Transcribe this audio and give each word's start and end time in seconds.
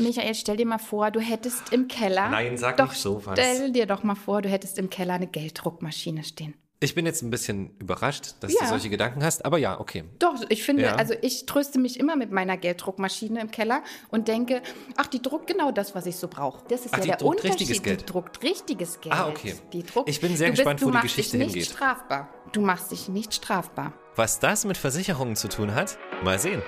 Michael, 0.00 0.34
stell 0.34 0.56
dir 0.56 0.66
mal 0.66 0.78
vor, 0.78 1.10
du 1.10 1.20
hättest 1.20 1.72
im 1.72 1.86
Keller. 1.88 2.28
Nein, 2.30 2.56
sag 2.56 2.76
doch, 2.78 2.88
nicht 2.90 3.00
sowas. 3.00 3.38
Stell 3.38 3.70
dir 3.72 3.86
doch 3.86 4.02
mal 4.02 4.14
vor, 4.14 4.42
du 4.42 4.48
hättest 4.48 4.78
im 4.78 4.88
Keller 4.90 5.14
eine 5.14 5.26
Gelddruckmaschine 5.26 6.24
stehen. 6.24 6.54
Ich 6.82 6.94
bin 6.94 7.04
jetzt 7.04 7.20
ein 7.20 7.28
bisschen 7.28 7.76
überrascht, 7.78 8.36
dass 8.40 8.54
Ja. 8.54 8.60
du 8.62 8.66
solche 8.68 8.88
Gedanken 8.88 9.22
hast, 9.22 9.44
aber 9.44 9.58
ja, 9.58 9.78
okay. 9.78 10.04
Doch, 10.18 10.34
ich 10.48 10.62
finde, 10.62 10.84
Ja. 10.84 10.94
also 10.94 11.12
ich 11.20 11.44
tröste 11.44 11.78
mich 11.78 12.00
immer 12.00 12.16
mit 12.16 12.32
meiner 12.32 12.56
Gelddruckmaschine 12.56 13.38
im 13.42 13.50
Keller 13.50 13.82
und 14.08 14.28
denke, 14.28 14.62
ach, 14.96 15.06
die 15.06 15.20
druckt 15.20 15.46
genau 15.46 15.72
das, 15.72 15.94
was 15.94 16.06
ich 16.06 16.16
so 16.16 16.26
brauche. 16.28 16.64
Das 16.68 16.86
ist 16.86 16.94
Ach, 16.94 16.98
ja 17.00 17.04
der 17.04 17.16
druckt 17.18 17.40
Unterschied. 17.42 17.60
richtiges 17.60 17.82
Geld. 17.82 18.00
Die 18.00 18.06
druckt 18.06 18.42
richtiges 18.42 18.98
Geld. 19.02 19.14
Ah, 19.14 19.28
okay. 19.28 19.56
Die 19.74 19.82
druckt, 19.82 20.08
Ich 20.08 20.22
bin 20.22 20.34
sehr 20.38 20.48
du 20.48 20.54
gespannt, 20.54 20.80
du 20.80 20.86
wo 20.86 20.88
die 20.90 20.94
machst 20.94 21.08
Geschichte 21.08 21.36
dich 21.36 21.46
nicht 21.48 21.54
hingeht. 21.56 21.70
strafbar. 21.70 22.30
Du 22.52 22.62
machst 22.62 22.90
dich 22.90 23.10
nicht 23.10 23.34
strafbar. 23.34 23.92
Was 24.16 24.38
das 24.38 24.64
mit 24.64 24.78
Versicherungen 24.78 25.36
zu 25.36 25.48
tun 25.50 25.74
hat? 25.74 25.98
Mal 26.24 26.38
sehen. 26.38 26.62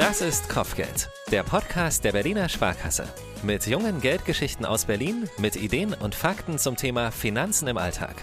Das 0.00 0.22
ist 0.22 0.48
Kopfgeld, 0.48 1.10
der 1.30 1.42
Podcast 1.42 2.04
der 2.04 2.12
Berliner 2.12 2.48
Sparkasse. 2.48 3.06
Mit 3.42 3.66
jungen 3.66 4.00
Geldgeschichten 4.00 4.64
aus 4.64 4.86
Berlin, 4.86 5.28
mit 5.36 5.56
Ideen 5.56 5.92
und 5.92 6.14
Fakten 6.14 6.58
zum 6.58 6.76
Thema 6.76 7.10
Finanzen 7.10 7.68
im 7.68 7.76
Alltag. 7.76 8.14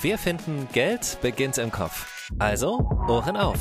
Wir 0.00 0.16
finden, 0.16 0.68
Geld 0.72 1.18
beginnt 1.22 1.58
im 1.58 1.72
Kopf. 1.72 2.30
Also, 2.38 2.88
Ohren 3.08 3.36
auf. 3.36 3.58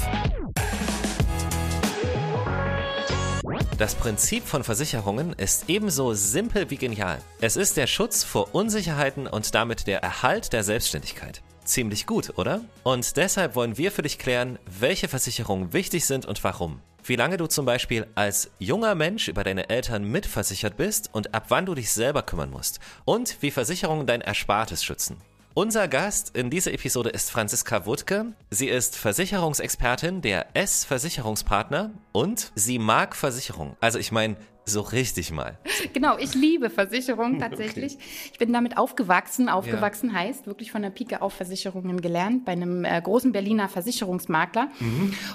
Das 3.79 3.95
Prinzip 3.95 4.43
von 4.43 4.63
Versicherungen 4.63 5.33
ist 5.33 5.67
ebenso 5.67 6.13
simpel 6.13 6.69
wie 6.69 6.77
genial. 6.77 7.17
Es 7.41 7.55
ist 7.55 7.75
der 7.75 7.87
Schutz 7.87 8.23
vor 8.23 8.53
Unsicherheiten 8.53 9.25
und 9.25 9.55
damit 9.55 9.87
der 9.87 10.03
Erhalt 10.03 10.53
der 10.53 10.63
Selbstständigkeit. 10.63 11.41
Ziemlich 11.65 12.05
gut, 12.05 12.37
oder? 12.37 12.61
Und 12.83 13.17
deshalb 13.17 13.55
wollen 13.55 13.79
wir 13.79 13.91
für 13.91 14.03
dich 14.03 14.19
klären, 14.19 14.59
welche 14.67 15.07
Versicherungen 15.07 15.73
wichtig 15.73 16.05
sind 16.05 16.27
und 16.27 16.43
warum. 16.43 16.79
Wie 17.05 17.17
lange 17.17 17.35
du 17.35 17.47
zum 17.47 17.65
Beispiel 17.65 18.07
als 18.15 18.49
junger 18.59 18.95
Mensch 18.95 19.27
über 19.27 19.43
deine 19.43 19.69
Eltern 19.69 20.05
mitversichert 20.05 20.77
bist 20.77 21.09
und 21.11 21.33
ab 21.33 21.47
wann 21.49 21.65
du 21.65 21.75
dich 21.75 21.91
selber 21.91 22.23
kümmern 22.23 22.49
musst. 22.49 22.79
Und 23.03 23.41
wie 23.41 23.51
Versicherungen 23.51 24.07
dein 24.07 24.21
Erspartes 24.21 24.85
schützen. 24.85 25.17
Unser 25.53 25.89
Gast 25.89 26.35
in 26.35 26.49
dieser 26.49 26.73
Episode 26.73 27.09
ist 27.09 27.29
Franziska 27.29 27.85
Wuttke. 27.85 28.33
Sie 28.49 28.69
ist 28.69 28.95
Versicherungsexpertin 28.95 30.21
der 30.21 30.55
S-Versicherungspartner 30.55 31.91
und 32.13 32.51
sie 32.55 32.79
mag 32.79 33.17
Versicherung. 33.17 33.75
Also 33.81 33.99
ich 33.99 34.11
meine, 34.13 34.37
so 34.65 34.81
richtig 34.81 35.31
mal. 35.31 35.57
Genau, 35.93 36.17
ich 36.17 36.33
liebe 36.35 36.69
Versicherungen 36.69 37.39
tatsächlich. 37.39 37.97
Ich 38.31 38.39
bin 38.39 38.53
damit 38.53 38.77
aufgewachsen. 38.77 39.49
Aufgewachsen 39.49 40.13
heißt 40.13 40.47
wirklich 40.47 40.71
von 40.71 40.81
der 40.81 40.89
Pike 40.89 41.21
auf 41.21 41.33
Versicherungen 41.33 42.01
gelernt 42.01 42.45
bei 42.45 42.53
einem 42.53 42.85
äh, 42.85 43.01
großen 43.01 43.31
Berliner 43.31 43.67
Versicherungsmakler 43.67 44.69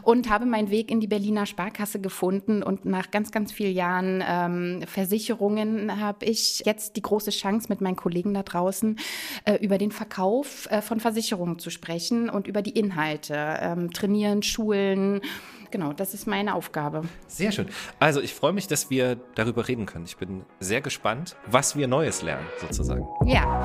und 0.03 0.31
habe 0.31 0.47
meinen 0.47 0.71
Weg 0.71 0.91
in 0.91 1.01
die 1.01 1.07
Berliner 1.07 1.47
Sparkasse 1.47 2.01
gefunden. 2.01 2.63
Und 2.63 2.85
nach 2.85 3.11
ganz, 3.11 3.31
ganz 3.31 3.53
vielen 3.53 3.75
Jahren 3.75 4.25
ähm, 4.27 4.83
Versicherungen 4.87 6.01
habe 6.01 6.25
ich 6.25 6.63
jetzt 6.65 6.97
die 6.97 7.03
große 7.03 7.31
Chance, 7.31 7.67
mit 7.69 7.81
meinen 7.81 7.97
Kollegen 7.97 8.35
da 8.35 8.43
draußen 8.43 8.99
äh, 9.45 9.55
über 9.57 9.79
den 9.79 9.91
Verkauf 9.91 10.67
äh, 10.71 10.81
von 10.81 11.01
Versicherungen 11.01 11.59
zu 11.59 11.71
sprechen 11.71 12.31
und 12.31 12.47
über 12.47 12.63
die 12.63 12.71
Inhalte, 12.71 13.35
ähm, 13.61 13.93
trainieren, 13.93 14.43
schulen. 14.43 15.21
Genau, 15.71 15.93
das 15.93 16.15
ist 16.15 16.27
meine 16.27 16.55
Aufgabe. 16.55 17.03
Sehr 17.27 17.53
schön. 17.53 17.67
Also 17.99 18.21
ich 18.21 18.33
freue 18.33 18.53
mich, 18.53 18.69
dass 18.69 18.89
wir 18.91 19.18
darüber 19.35 19.69
reden 19.69 19.87
können. 19.87 20.05
Ich 20.05 20.17
bin 20.17 20.45
sehr 20.61 20.81
gespannt, 20.81 21.37
was 21.47 21.77
wir 21.77 21.89
Neues 21.89 22.23
lernen, 22.23 22.47
sozusagen. 22.61 23.07
Ja. 23.27 23.65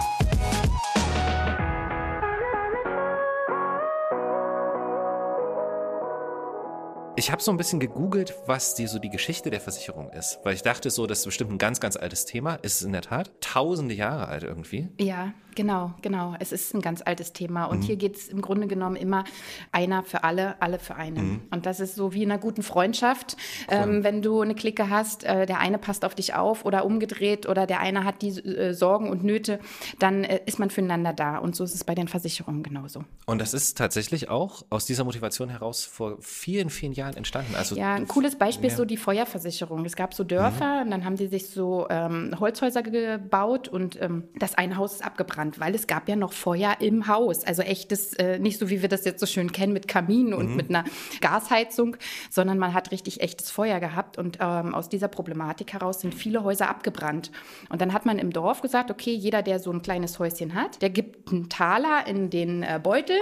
Ich 7.24 7.32
habe 7.32 7.42
so 7.42 7.52
ein 7.52 7.58
bisschen 7.58 7.80
gegoogelt, 7.80 8.36
was 8.48 8.76
die 8.76 8.86
so 8.86 9.00
die 9.00 9.10
Geschichte 9.10 9.50
der 9.50 9.62
Versicherung 9.62 10.10
ist, 10.10 10.40
weil 10.44 10.56
ich 10.56 10.62
dachte 10.62 10.90
so, 10.90 11.08
das 11.08 11.20
ist 11.20 11.26
bestimmt 11.26 11.52
ein 11.52 11.58
ganz, 11.58 11.80
ganz 11.80 11.96
altes 11.96 12.26
Thema. 12.26 12.56
Ist 12.56 12.76
es 12.76 12.82
in 12.82 12.92
der 12.92 13.02
Tat 13.02 13.32
tausende 13.40 13.96
Jahre 13.96 14.28
alt 14.28 14.44
irgendwie. 14.44 14.90
Ja, 15.00 15.34
genau, 15.56 15.94
genau. 16.02 16.36
Es 16.40 16.52
ist 16.52 16.74
ein 16.74 16.82
ganz 16.82 17.02
altes 17.02 17.32
Thema. 17.32 17.66
Mhm. 17.68 17.72
Und 17.72 17.82
hier 17.84 17.96
geht 17.96 18.18
es 18.18 18.28
im 18.28 18.42
Grunde 18.42 18.68
genommen 18.68 18.98
immer 18.98 19.24
einer 19.72 20.04
für 20.04 20.26
alle, 20.26 20.62
alle 20.62 20.80
für 20.80 20.96
einen. 20.96 21.26
Mhm. 21.26 21.42
Und 21.50 21.66
das 21.66 21.80
ist 21.80 21.96
so 21.96 22.14
wie 22.14 22.24
in 22.24 22.32
einer 22.32 22.42
guten 22.42 22.62
Freundschaft. 22.62 23.38
Ähm, 23.70 24.04
wenn 24.04 24.22
du 24.22 24.42
eine 24.42 24.54
Clique 24.54 24.90
hast, 24.90 25.24
äh, 25.24 25.46
der 25.46 25.60
eine 25.60 25.78
passt 25.78 26.04
auf 26.04 26.16
dich 26.16 26.34
auf 26.34 26.66
oder 26.66 26.84
umgedreht 26.84 27.48
oder 27.48 27.66
der 27.66 27.80
eine 27.80 28.04
hat 28.04 28.22
die 28.22 28.32
äh, 28.40 28.74
Sorgen 28.74 29.10
und 29.10 29.24
Nöte, 29.24 29.60
dann 30.00 30.26
äh, 30.26 30.42
ist 30.46 30.60
man 30.60 30.70
füreinander 30.70 31.14
da. 31.14 31.38
Und 31.38 31.56
so 31.56 31.64
ist 31.64 31.74
es 31.74 31.86
bei 31.86 31.96
den 31.96 32.10
Versicherungen 32.10 32.64
genauso. 32.64 33.06
Und 33.26 33.40
das 33.40 33.54
ist 33.54 33.78
tatsächlich 33.78 34.30
auch 34.30 34.66
aus 34.70 34.86
dieser 34.86 35.06
Motivation 35.06 35.48
heraus 35.48 35.86
vor 35.86 36.18
vielen, 36.20 36.70
vielen 36.70 36.92
Jahren 36.92 37.13
entstanden. 37.16 37.56
Also 37.56 37.76
Ja, 37.76 37.94
ein 37.96 38.08
cooles 38.08 38.36
Beispiel 38.38 38.68
ist 38.68 38.74
Ja. 38.74 38.78
so 38.78 38.86
die 38.86 38.98
Feuerversicherung. 38.98 39.86
Es 39.86 39.96
gab 39.96 40.14
so 40.14 40.24
Dörfer 40.24 40.82
und 40.84 40.92
dann 40.92 41.06
haben 41.06 41.16
die 41.16 41.28
sich 41.28 41.50
so 41.50 41.88
ähm, 41.90 42.36
Holzhäuser 42.40 42.84
gebaut 42.84 43.68
und 43.68 44.02
ähm, 44.02 44.24
das 44.38 44.56
eine 44.56 44.78
Haus 44.78 44.94
ist 44.94 45.06
abgebrannt, 45.06 45.60
weil 45.60 45.76
es 45.76 45.88
gab 45.88 46.08
ja 46.10 46.16
noch 46.16 46.34
Feuer 46.34 46.76
im 46.80 47.08
Haus. 47.08 47.44
Also 47.46 47.62
echtes, 47.62 48.14
äh, 48.14 48.40
nicht 48.40 48.60
so 48.60 48.70
wie 48.70 48.82
wir 48.82 48.90
das 48.90 49.06
jetzt 49.06 49.20
so 49.20 49.26
schön 49.26 49.52
kennen 49.52 49.74
mit 49.74 49.88
Kamin 49.88 50.34
und 50.34 50.56
mit 50.56 50.70
einer 50.70 50.84
Gasheizung, 51.22 51.98
sondern 52.30 52.58
man 52.58 52.74
hat 52.74 52.92
richtig 52.92 53.22
echtes 53.22 53.50
Feuer 53.52 53.80
gehabt 53.80 54.18
und 54.18 54.38
ähm, 54.42 54.74
aus 54.76 54.90
dieser 54.90 55.08
Problematik 55.08 55.74
heraus 55.74 56.02
sind 56.02 56.14
viele 56.14 56.44
Häuser 56.44 56.70
abgebrannt. 56.70 57.32
Und 57.70 57.82
dann 57.82 57.94
hat 57.94 58.06
man 58.06 58.20
im 58.20 58.32
Dorf 58.32 58.62
gesagt, 58.62 58.92
okay, 58.92 59.14
jeder, 59.14 59.42
der 59.42 59.60
so 59.60 59.72
ein 59.72 59.82
kleines 59.82 60.20
Häuschen 60.20 60.54
hat, 60.54 60.82
der 60.82 60.90
gibt 60.90 61.32
einen 61.32 61.50
Taler 61.50 62.06
in 62.08 62.30
den 62.30 62.64
äh, 62.64 62.80
Beutel 62.82 63.16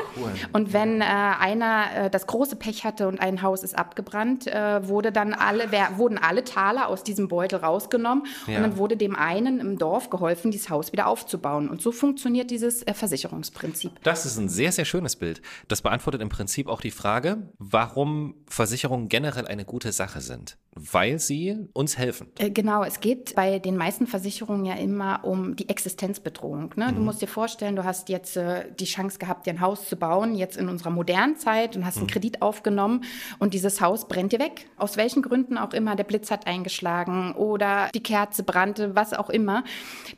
und 0.54 0.74
wenn 0.74 1.02
äh, 1.02 1.06
einer 1.06 1.86
äh, 1.96 2.10
das 2.10 2.28
große 2.28 2.56
Pech 2.56 2.84
hatte 2.84 3.08
und 3.08 3.20
ein 3.22 3.42
Haus 3.42 3.64
ist 3.64 3.71
abgebrannt, 3.74 4.48
äh, 4.48 4.88
wurde 4.88 5.12
dann 5.12 5.34
alle, 5.34 5.72
wer, 5.72 5.98
wurden 5.98 6.18
alle 6.18 6.44
Taler 6.44 6.88
aus 6.88 7.04
diesem 7.04 7.28
Beutel 7.28 7.60
rausgenommen 7.60 8.26
Ja. 8.48 8.58
und 8.58 8.64
dann 8.64 8.78
wurde 8.78 8.98
dem 8.98 9.16
einen 9.16 9.60
im 9.60 9.78
Dorf 9.78 10.10
geholfen, 10.10 10.52
dieses 10.52 10.70
Haus 10.70 10.92
wieder 10.92 11.08
aufzubauen. 11.08 11.70
Und 11.70 11.82
so 11.82 11.92
funktioniert 11.92 12.52
dieses 12.52 12.84
äh, 12.84 12.94
Versicherungsprinzip. 12.94 13.92
Das 14.04 14.26
ist 14.26 14.38
ein 14.38 14.50
sehr, 14.50 14.72
sehr 14.72 14.86
schönes 14.86 15.16
Bild. 15.16 15.42
Das 15.68 15.82
beantwortet 15.82 16.22
im 16.22 16.30
Prinzip 16.30 16.68
auch 16.68 16.82
die 16.82 16.92
Frage, 16.92 17.50
warum 17.58 18.36
Versicherungen 18.48 19.10
generell 19.10 19.48
eine 19.48 19.66
gute 19.66 19.92
Sache 19.92 20.22
sind. 20.22 20.58
Weil 20.74 21.20
sie 21.20 21.68
uns 21.74 21.98
helfen. 21.98 22.28
Äh, 22.40 22.50
Genau, 22.50 22.84
es 22.84 23.02
geht 23.02 23.36
bei 23.36 23.60
den 23.60 23.76
meisten 23.76 24.08
Versicherungen 24.08 24.64
ja 24.64 24.76
immer 24.76 25.26
um 25.26 25.56
die 25.56 25.68
Existenzbedrohung. 25.68 26.72
Ne? 26.78 26.88
Mhm. 26.92 26.96
Du 26.96 27.02
musst 27.02 27.22
dir 27.22 27.28
vorstellen, 27.28 27.76
du 27.76 27.84
hast 27.84 28.08
jetzt 28.08 28.38
äh, 28.38 28.66
die 28.80 28.86
Chance 28.86 29.20
gehabt, 29.20 29.46
dir 29.46 29.52
ein 29.52 29.60
Haus 29.62 29.90
zu 29.90 29.98
bauen, 29.98 30.34
jetzt 30.36 30.56
in 30.56 30.70
unserer 30.70 30.90
modernen 30.92 31.36
Zeit 31.36 31.76
und 31.76 31.86
hast 31.86 31.96
Mhm. 31.98 32.02
einen 32.04 32.10
Kredit 32.12 32.42
aufgenommen 32.42 33.04
und 33.40 33.54
dieses 33.54 33.82
Haus 33.82 34.08
brennt 34.08 34.32
dir 34.32 34.40
weg. 34.40 34.68
Aus 34.78 34.96
welchen 34.96 35.22
Gründen 35.22 35.58
auch 35.58 35.74
immer, 35.74 35.96
der 35.98 36.06
Blitz 36.06 36.32
hat 36.32 36.48
eingeschlagen 36.48 37.34
oder 37.34 37.90
die 37.94 38.02
Kerze 38.04 38.44
brannte, 38.44 38.96
was 38.96 39.14
auch 39.14 39.30
immer. 39.30 39.66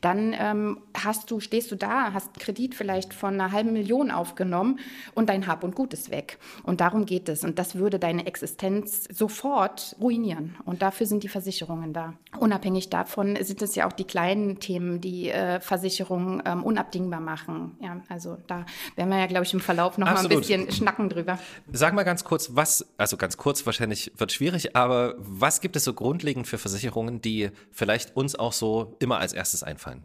Dann 0.01 0.35
ähm, 0.37 0.81
hast 0.95 1.31
du, 1.31 1.39
stehst 1.39 1.71
du 1.71 1.75
da, 1.75 2.13
hast 2.13 2.27
einen 2.27 2.39
Kredit 2.39 2.75
vielleicht 2.75 3.13
von 3.15 3.33
einer 3.33 3.51
halben 3.51 3.73
Million 3.73 4.11
aufgenommen 4.11 4.79
und 5.15 5.29
dein 5.29 5.47
Hab 5.47 5.63
und 5.63 5.73
Gut 5.75 5.93
ist 5.93 6.11
weg. 6.11 6.37
Und 6.61 6.79
darum 6.79 7.05
geht 7.07 7.27
es. 7.27 7.43
Und 7.43 7.57
das 7.57 7.73
würde 7.75 7.97
deine 7.97 8.27
Existenz 8.27 9.05
sofort 9.11 9.95
ruinieren. 9.99 10.42
Und 10.65 10.81
dafür 10.81 11.05
sind 11.05 11.23
die 11.23 11.27
Versicherungen 11.27 11.93
da. 11.93 12.13
Unabhängig 12.39 12.89
davon 12.89 13.37
sind 13.41 13.61
es 13.61 13.75
ja 13.75 13.87
auch 13.87 13.93
die 13.93 14.03
kleinen 14.05 14.59
Themen, 14.59 15.01
die 15.01 15.29
äh, 15.29 15.59
Versicherungen 15.59 16.41
ähm, 16.45 16.63
unabdingbar 16.63 17.19
machen. 17.19 17.77
Ja, 17.81 18.01
also 18.09 18.37
da 18.47 18.65
werden 18.95 19.09
wir 19.09 19.19
ja, 19.19 19.27
glaube 19.27 19.45
ich, 19.45 19.53
im 19.53 19.59
Verlauf 19.59 19.97
noch 19.97 20.05
mal 20.05 20.11
ein 20.11 20.17
Absolut. 20.17 20.39
bisschen 20.39 20.71
schnacken 20.71 21.09
drüber. 21.09 21.39
Sag 21.71 21.93
mal 21.93 22.03
ganz 22.03 22.23
kurz, 22.23 22.51
was, 22.53 22.85
also 22.97 23.17
ganz 23.17 23.37
kurz 23.37 23.65
wahrscheinlich 23.65 24.11
wird 24.17 24.31
schwierig, 24.31 24.75
aber 24.75 25.15
was 25.17 25.61
gibt 25.61 25.75
es 25.75 25.83
so 25.83 25.93
grundlegend 25.93 26.47
für 26.47 26.57
Versicherungen, 26.57 27.21
die 27.21 27.49
vielleicht 27.71 28.15
uns 28.15 28.35
auch 28.35 28.53
so 28.53 28.95
immer 28.99 29.19
als 29.19 29.33
erstes 29.33 29.63
einfallen? 29.63 30.03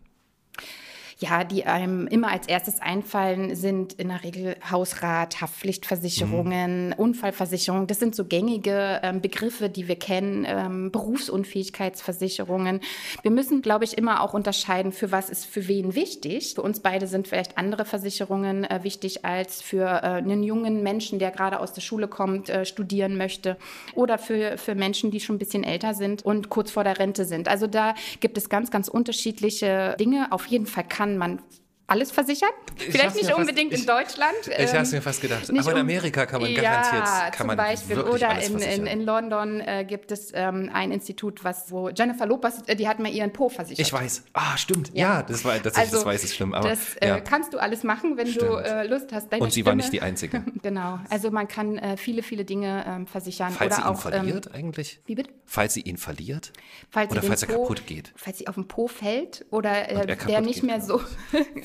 Ja, 1.21 1.43
die 1.43 1.67
einem 1.67 2.07
immer 2.07 2.31
als 2.31 2.47
erstes 2.47 2.81
einfallen, 2.81 3.57
sind 3.57 3.95
in 3.95 4.07
der 4.07 4.23
Regel 4.23 4.55
Hausrat, 4.71 5.41
Haftpflichtversicherungen, 5.41 6.93
Unfallversicherung. 6.93 7.89
Das 7.89 7.99
sind 7.99 8.15
so 8.15 8.25
gängige 8.25 9.01
ähm, 9.03 9.21
Begriffe, 9.21 9.69
die 9.69 9.89
wir 9.89 9.97
kennen, 9.97 10.47
ähm, 10.49 10.93
Berufsunfähigkeitsversicherungen. 10.93 12.79
Wir 13.23 13.33
müssen, 13.33 13.63
glaube 13.63 13.85
ich, 13.85 13.99
immer 13.99 14.23
auch 14.23 14.33
unterscheiden, 14.33 14.93
für 14.93 15.11
was 15.11 15.29
ist 15.29 15.45
für 15.45 15.67
wen 15.67 15.97
wichtig. 15.97 16.55
Für 16.55 16.63
uns 16.63 16.79
beide 16.79 17.09
sind 17.09 17.27
vielleicht 17.27 17.59
andere 17.59 17.85
Versicherungen 17.85 18.63
äh, 18.63 18.85
wichtig 18.85 19.25
als 19.25 19.61
für 19.61 19.87
äh, 19.87 20.19
einen 20.19 20.45
jungen 20.45 20.85
Menschen, 20.85 21.19
der 21.19 21.33
gerade 21.33 21.59
aus 21.59 21.73
der 21.73 21.81
Schule 21.81 22.07
kommt, 22.07 22.49
äh, 22.49 22.65
studieren 22.65 23.17
möchte 23.17 23.57
oder 23.97 24.19
für, 24.19 24.57
für 24.57 24.77
Menschen, 24.77 25.11
die 25.11 25.19
schon 25.19 25.35
ein 25.35 25.41
bisschen 25.41 25.65
älter 25.65 25.95
sind 25.95 26.25
und 26.25 26.49
kurz 26.49 26.71
vor 26.71 26.85
der 26.85 27.01
Rente 27.01 27.25
sind. 27.25 27.49
Also 27.49 27.67
da 27.67 27.97
gibt 28.21 28.39
es 28.39 28.49
ganz, 28.49 28.71
ganz 28.71 28.87
unterschiedliche 28.87 29.97
Dinge. 29.99 30.31
Auf 30.31 30.47
jeden 30.47 30.67
Fall 30.67 30.85
kann 30.85 31.08
man 31.17 31.41
alles 31.89 32.11
versichern. 32.13 32.51
Ich 32.77 32.85
Vielleicht 32.85 33.15
nicht 33.17 33.25
mir 33.25 33.31
fast- 33.31 33.41
unbedingt 33.41 33.73
ich- 33.73 33.81
in 33.81 33.87
Deutschland. 33.87 34.35
Ich 34.47 34.53
habe 34.69 34.79
es 34.83 34.93
ähm, 34.93 34.99
mir 34.99 35.03
fast 35.03 35.21
gedacht. 35.23 35.51
Aber 35.51 35.73
in 35.73 35.79
Amerika 35.79 36.27
kann 36.27 36.43
man 36.43 36.51
ja, 36.51 36.61
garantiert, 36.61 37.05
kann 37.05 37.33
zum 37.39 37.47
man 37.49 37.57
Beispiel. 37.57 37.99
Oder 38.01 38.41
in, 38.43 38.59
in, 38.59 38.87
in 38.87 39.01
London 39.05 39.61
äh, 39.61 39.85
gibt 39.89 40.13
es 40.13 40.31
ähm, 40.35 40.71
ein 40.73 40.93
Institut, 40.93 41.43
was, 41.45 41.71
wo 41.73 41.89
Jennifer 41.89 42.27
Lopez, 42.27 42.63
äh, 42.67 42.77
die 42.77 42.87
hat 42.87 43.01
mal 43.01 43.11
ihren 43.11 43.33
Po 43.33 43.49
versichert. 43.49 43.87
ich 43.87 43.93
weiß. 43.93 44.25
Ah, 44.35 44.57
stimmt. 44.59 44.91
Ja, 44.95 45.23
das 45.23 45.45
war 45.45 45.55
tatsächlich, 45.55 45.79
Also, 45.79 45.97
das 45.97 46.05
weiß 46.05 46.25
ich 46.25 46.35
schlimm. 46.35 46.53
Aber 46.55 46.69
das 46.69 46.95
äh, 46.97 47.09
ja. 47.09 47.21
kannst 47.21 47.55
du 47.55 47.59
alles 47.59 47.83
machen, 47.85 48.17
wenn 48.19 48.27
du 48.27 48.33
Stimmt. 48.33 48.67
äh, 48.67 48.87
Lust 48.87 49.11
hast. 49.13 49.33
Deine 49.33 49.43
Und 49.43 49.53
sie 49.53 49.65
war 49.65 49.73
Stimme- 49.73 49.83
nicht 49.83 49.93
die 49.93 50.03
Einzige. 50.03 50.45
Genau. 50.63 50.99
Also 51.09 51.31
man 51.31 51.49
kann 51.49 51.79
äh, 51.79 51.97
viele, 51.97 52.23
viele 52.23 52.45
Dinge 52.45 52.85
ähm, 52.87 53.07
versichern. 53.07 53.51
Falls 53.53 53.77
sie 53.77 53.81
oder 53.83 53.91
ihn 53.91 53.95
auch, 53.97 54.01
verliert 54.03 54.47
Ähm, 54.49 54.53
eigentlich? 54.55 55.01
wie 55.07 55.15
bitte? 55.15 55.31
Falls 55.47 55.73
sie 55.73 55.81
ihn 55.81 55.97
verliert? 55.97 56.53
Falls 56.91 57.11
Oder 57.11 57.23
sie 57.23 57.29
falls 57.29 57.43
er 57.45 57.49
po, 57.49 57.63
kaputt 57.63 57.87
geht? 57.87 58.13
Falls 58.17 58.37
sie 58.39 58.47
auf 58.49 58.57
den 58.57 58.69
Po 58.69 58.87
fällt 58.89 59.47
oder 59.51 59.89
äh, 59.89 59.95
er 59.95 60.17
der 60.17 60.41
nicht 60.43 60.57
geht, 60.61 60.65
mehr 60.65 60.81
so 60.83 61.01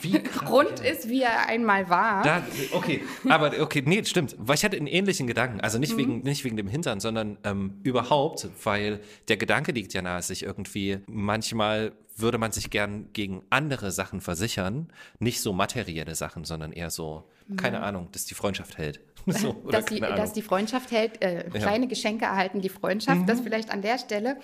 Wie 0.01 0.12
rund 0.49 0.79
ist, 0.79 1.09
wie 1.09 1.21
er 1.21 1.47
einmal 1.47 1.89
war. 1.89 2.23
Da, 2.23 2.43
okay, 2.71 3.01
aber 3.29 3.59
okay, 3.61 3.83
nee, 3.85 4.03
stimmt. 4.03 4.35
Weil 4.39 4.55
ich 4.55 4.63
hatte 4.63 4.77
einen 4.77 4.87
ähnlichen 4.87 5.27
Gedanken. 5.27 5.59
Also 5.61 5.77
Mhm. 5.77 5.81
nicht, 5.81 5.97
wegen, 5.97 6.19
nicht 6.21 6.43
wegen 6.43 6.57
dem 6.57 6.67
Hintern, 6.67 6.99
sondern 6.99 7.37
ähm, 7.43 7.79
überhaupt, 7.83 8.47
weil 8.63 8.99
der 9.27 9.37
Gedanke 9.37 9.71
liegt 9.71 9.93
ja 9.93 10.01
nahe, 10.01 10.21
sich 10.21 10.43
irgendwie 10.43 10.99
manchmal 11.07 11.93
würde 12.15 12.37
man 12.37 12.51
sich 12.51 12.69
gern 12.69 13.07
gegen 13.13 13.41
andere 13.49 13.91
Sachen 13.91 14.21
versichern. 14.21 14.87
Nicht 15.19 15.41
so 15.41 15.51
materielle 15.51 16.13
Sachen, 16.13 16.43
sondern 16.45 16.71
eher 16.71 16.91
so, 16.91 17.23
keine 17.57 17.81
Ahnung, 17.81 18.09
dass 18.11 18.25
die 18.25 18.35
Freundschaft 18.35 18.77
hält. 18.77 18.99
So, 19.43 19.53
dass, 19.71 19.85
die, 19.85 19.99
dass 19.99 20.33
die 20.33 20.41
Freundschaft 20.41 20.91
hält, 20.91 21.21
äh, 21.21 21.49
kleine 21.51 21.87
Geschenke 21.87 22.25
erhalten 22.25 22.61
die 22.61 22.69
Freundschaft, 22.69 23.21
Mhm. 23.21 23.25
das 23.25 23.41
vielleicht 23.41 23.71
an 23.71 23.81
der 23.81 23.97
Stelle. 23.97 24.37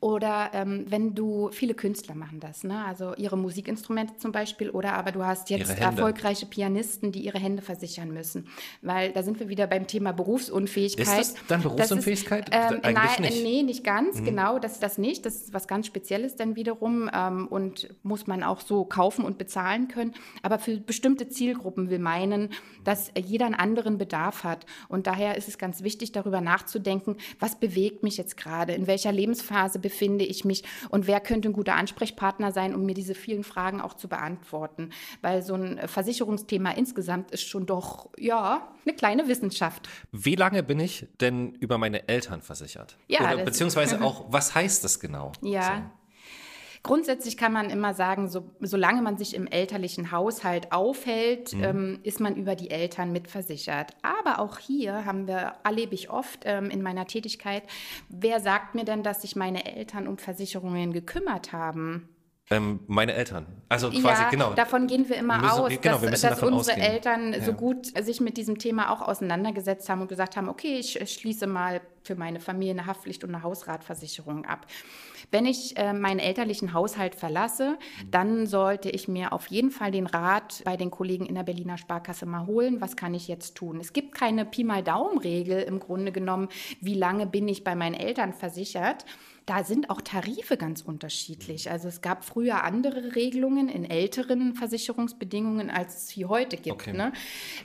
Oder 0.00 0.50
ähm, 0.52 0.84
wenn 0.88 1.14
du, 1.14 1.50
viele 1.52 1.74
Künstler 1.74 2.14
machen 2.14 2.40
das, 2.40 2.64
ne? 2.64 2.84
also 2.84 3.14
ihre 3.16 3.36
Musikinstrumente 3.36 4.16
zum 4.18 4.32
Beispiel, 4.32 4.70
oder 4.70 4.94
aber 4.94 5.12
du 5.12 5.24
hast 5.24 5.50
jetzt 5.50 5.78
erfolgreiche 5.78 6.46
Pianisten, 6.46 7.12
die 7.12 7.20
ihre 7.20 7.38
Hände 7.38 7.62
versichern 7.62 8.12
müssen. 8.12 8.48
Weil 8.82 9.12
da 9.12 9.22
sind 9.22 9.40
wir 9.40 9.48
wieder 9.48 9.66
beim 9.66 9.86
Thema 9.86 10.12
Berufsunfähigkeit. 10.12 11.20
Ist 11.20 11.36
das 11.36 11.46
dann 11.48 11.62
Berufsunfähigkeit? 11.62 12.52
Das 12.52 12.72
ist, 12.72 12.72
ähm, 12.72 12.80
Eigentlich 12.82 13.18
nein, 13.18 13.22
nicht. 13.22 13.38
Mhm. 13.38 13.42
Nee, 13.42 13.62
nicht 13.62 13.84
ganz, 13.84 14.22
genau, 14.22 14.58
das 14.58 14.72
ist 14.72 14.82
das 14.82 14.98
nicht. 14.98 15.24
Das 15.26 15.34
ist 15.36 15.54
was 15.54 15.66
ganz 15.66 15.86
Spezielles 15.86 16.36
dann 16.36 16.56
wiederum 16.56 17.10
ähm, 17.12 17.46
und 17.48 17.88
muss 18.02 18.26
man 18.26 18.42
auch 18.42 18.60
so 18.60 18.84
kaufen 18.84 19.24
und 19.24 19.38
bezahlen 19.38 19.88
können. 19.88 20.14
Aber 20.42 20.58
für 20.58 20.76
bestimmte 20.78 21.28
Zielgruppen 21.28 21.90
will 21.90 21.98
meinen, 21.98 22.50
dass 22.84 23.10
jeder 23.16 23.46
einen 23.46 23.54
anderen 23.54 23.98
Bedarf 23.98 24.25
hat. 24.44 24.66
Und 24.88 25.06
daher 25.06 25.36
ist 25.36 25.48
es 25.48 25.58
ganz 25.58 25.82
wichtig, 25.82 26.12
darüber 26.12 26.40
nachzudenken, 26.40 27.16
was 27.38 27.58
bewegt 27.58 28.02
mich 28.02 28.16
jetzt 28.16 28.36
gerade, 28.36 28.72
in 28.72 28.86
welcher 28.86 29.12
Lebensphase 29.12 29.78
befinde 29.78 30.24
ich 30.24 30.44
mich 30.44 30.64
und 30.90 31.06
wer 31.06 31.20
könnte 31.20 31.48
ein 31.48 31.52
guter 31.52 31.74
Ansprechpartner 31.74 32.52
sein, 32.52 32.74
um 32.74 32.84
mir 32.84 32.94
diese 32.94 33.14
vielen 33.14 33.44
Fragen 33.44 33.80
auch 33.80 33.94
zu 33.94 34.08
beantworten. 34.08 34.90
Weil 35.22 35.42
so 35.42 35.54
ein 35.54 35.80
Versicherungsthema 35.86 36.70
insgesamt 36.72 37.30
ist 37.30 37.46
schon 37.46 37.66
doch, 37.66 38.10
ja, 38.18 38.68
eine 38.84 38.94
kleine 38.94 39.28
Wissenschaft. 39.28 39.88
Wie 40.12 40.36
lange 40.36 40.62
bin 40.62 40.80
ich 40.80 41.06
denn 41.20 41.52
über 41.54 41.78
meine 41.78 42.08
Eltern 42.08 42.42
versichert? 42.42 42.96
Ja, 43.08 43.32
Oder 43.32 43.44
beziehungsweise 43.44 44.00
auch, 44.02 44.26
was 44.28 44.54
heißt 44.54 44.84
das 44.84 45.00
genau? 45.00 45.32
Ja. 45.42 45.90
Grundsätzlich 46.86 47.36
kann 47.36 47.52
man 47.52 47.68
immer 47.68 47.94
sagen, 47.94 48.28
so, 48.28 48.44
solange 48.60 49.02
man 49.02 49.18
sich 49.18 49.34
im 49.34 49.48
elterlichen 49.48 50.12
Haushalt 50.12 50.70
aufhält, 50.70 51.52
ähm, 51.52 51.98
ist 52.04 52.20
man 52.20 52.36
über 52.36 52.54
die 52.54 52.70
Eltern 52.70 53.10
mitversichert. 53.10 53.96
Aber 54.02 54.38
auch 54.38 54.58
hier 54.58 55.04
haben 55.04 55.26
wir, 55.26 55.54
erlebe 55.64 55.96
ich 55.96 56.10
oft 56.10 56.44
ähm, 56.44 56.70
in 56.70 56.82
meiner 56.82 57.08
Tätigkeit, 57.08 57.64
wer 58.08 58.38
sagt 58.38 58.76
mir 58.76 58.84
denn, 58.84 59.02
dass 59.02 59.22
sich 59.22 59.34
meine 59.34 59.66
Eltern 59.66 60.06
um 60.06 60.16
Versicherungen 60.16 60.92
gekümmert 60.92 61.52
haben? 61.52 62.08
Ähm, 62.48 62.78
meine 62.86 63.12
Eltern. 63.14 63.46
Also 63.68 63.90
quasi, 63.90 64.22
ja, 64.22 64.30
genau. 64.30 64.52
davon 64.54 64.86
gehen 64.86 65.08
wir 65.08 65.16
immer 65.16 65.38
Müssen- 65.38 65.50
aus, 65.50 65.68
genau, 65.68 65.82
wir 65.82 65.90
dass, 65.90 66.00
müssen 66.02 66.10
dass 66.12 66.38
davon 66.38 66.54
unsere 66.54 66.76
ausgehen. 66.76 66.92
Eltern 66.92 67.32
so 67.42 67.50
Ja. 67.50 67.56
gut 67.56 67.86
sich 68.04 68.20
mit 68.20 68.36
diesem 68.36 68.58
Thema 68.58 68.92
auch 68.92 69.02
auseinandergesetzt 69.02 69.88
haben 69.88 70.02
und 70.02 70.06
gesagt 70.08 70.36
haben, 70.36 70.48
okay, 70.48 70.78
ich 70.78 70.92
schließe 71.12 71.48
mal 71.48 71.80
für 72.04 72.14
meine 72.14 72.38
Familie 72.38 72.72
eine 72.74 72.86
Haftpflicht 72.86 73.24
und 73.24 73.34
eine 73.34 73.42
Hausratversicherung 73.42 74.44
ab. 74.44 74.66
Wenn 75.32 75.44
ich 75.44 75.76
äh, 75.76 75.92
meinen 75.92 76.20
elterlichen 76.20 76.72
Haushalt 76.72 77.16
verlasse, 77.16 77.78
dann 78.12 78.46
sollte 78.46 78.90
ich 78.90 79.08
mir 79.08 79.32
auf 79.32 79.48
jeden 79.48 79.72
Fall 79.72 79.90
den 79.90 80.06
Rat 80.06 80.62
bei 80.64 80.76
den 80.76 80.92
Kollegen 80.92 81.26
in 81.26 81.34
der 81.34 81.42
Berliner 81.42 81.78
Sparkasse 81.78 82.26
mal 82.26 82.46
holen. 82.46 82.80
Was 82.80 82.94
kann 82.94 83.12
ich 83.12 83.26
jetzt 83.26 83.56
tun? 83.56 83.80
Es 83.80 83.92
gibt 83.92 84.14
keine 84.14 84.44
Pi 84.44 84.62
mal 84.62 84.84
Daumen-Regel 84.84 85.62
im 85.62 85.80
Grunde 85.80 86.12
genommen, 86.12 86.48
wie 86.80 86.94
lange 86.94 87.26
bin 87.26 87.48
ich 87.48 87.64
bei 87.64 87.74
meinen 87.74 87.94
Eltern 87.94 88.32
versichert. 88.34 89.04
Da 89.46 89.62
sind 89.62 89.90
auch 89.90 90.00
Tarife 90.00 90.56
ganz 90.56 90.82
unterschiedlich. 90.82 91.70
Also 91.70 91.86
es 91.86 92.00
gab 92.00 92.24
früher 92.24 92.64
andere 92.64 93.14
Regelungen 93.14 93.68
in 93.68 93.88
älteren 93.88 94.54
Versicherungsbedingungen, 94.54 95.70
als 95.70 96.02
es 96.02 96.10
hier 96.10 96.28
heute 96.28 96.56
gibt. 96.56 96.74
Okay. 96.74 96.92
Ne? 96.92 97.12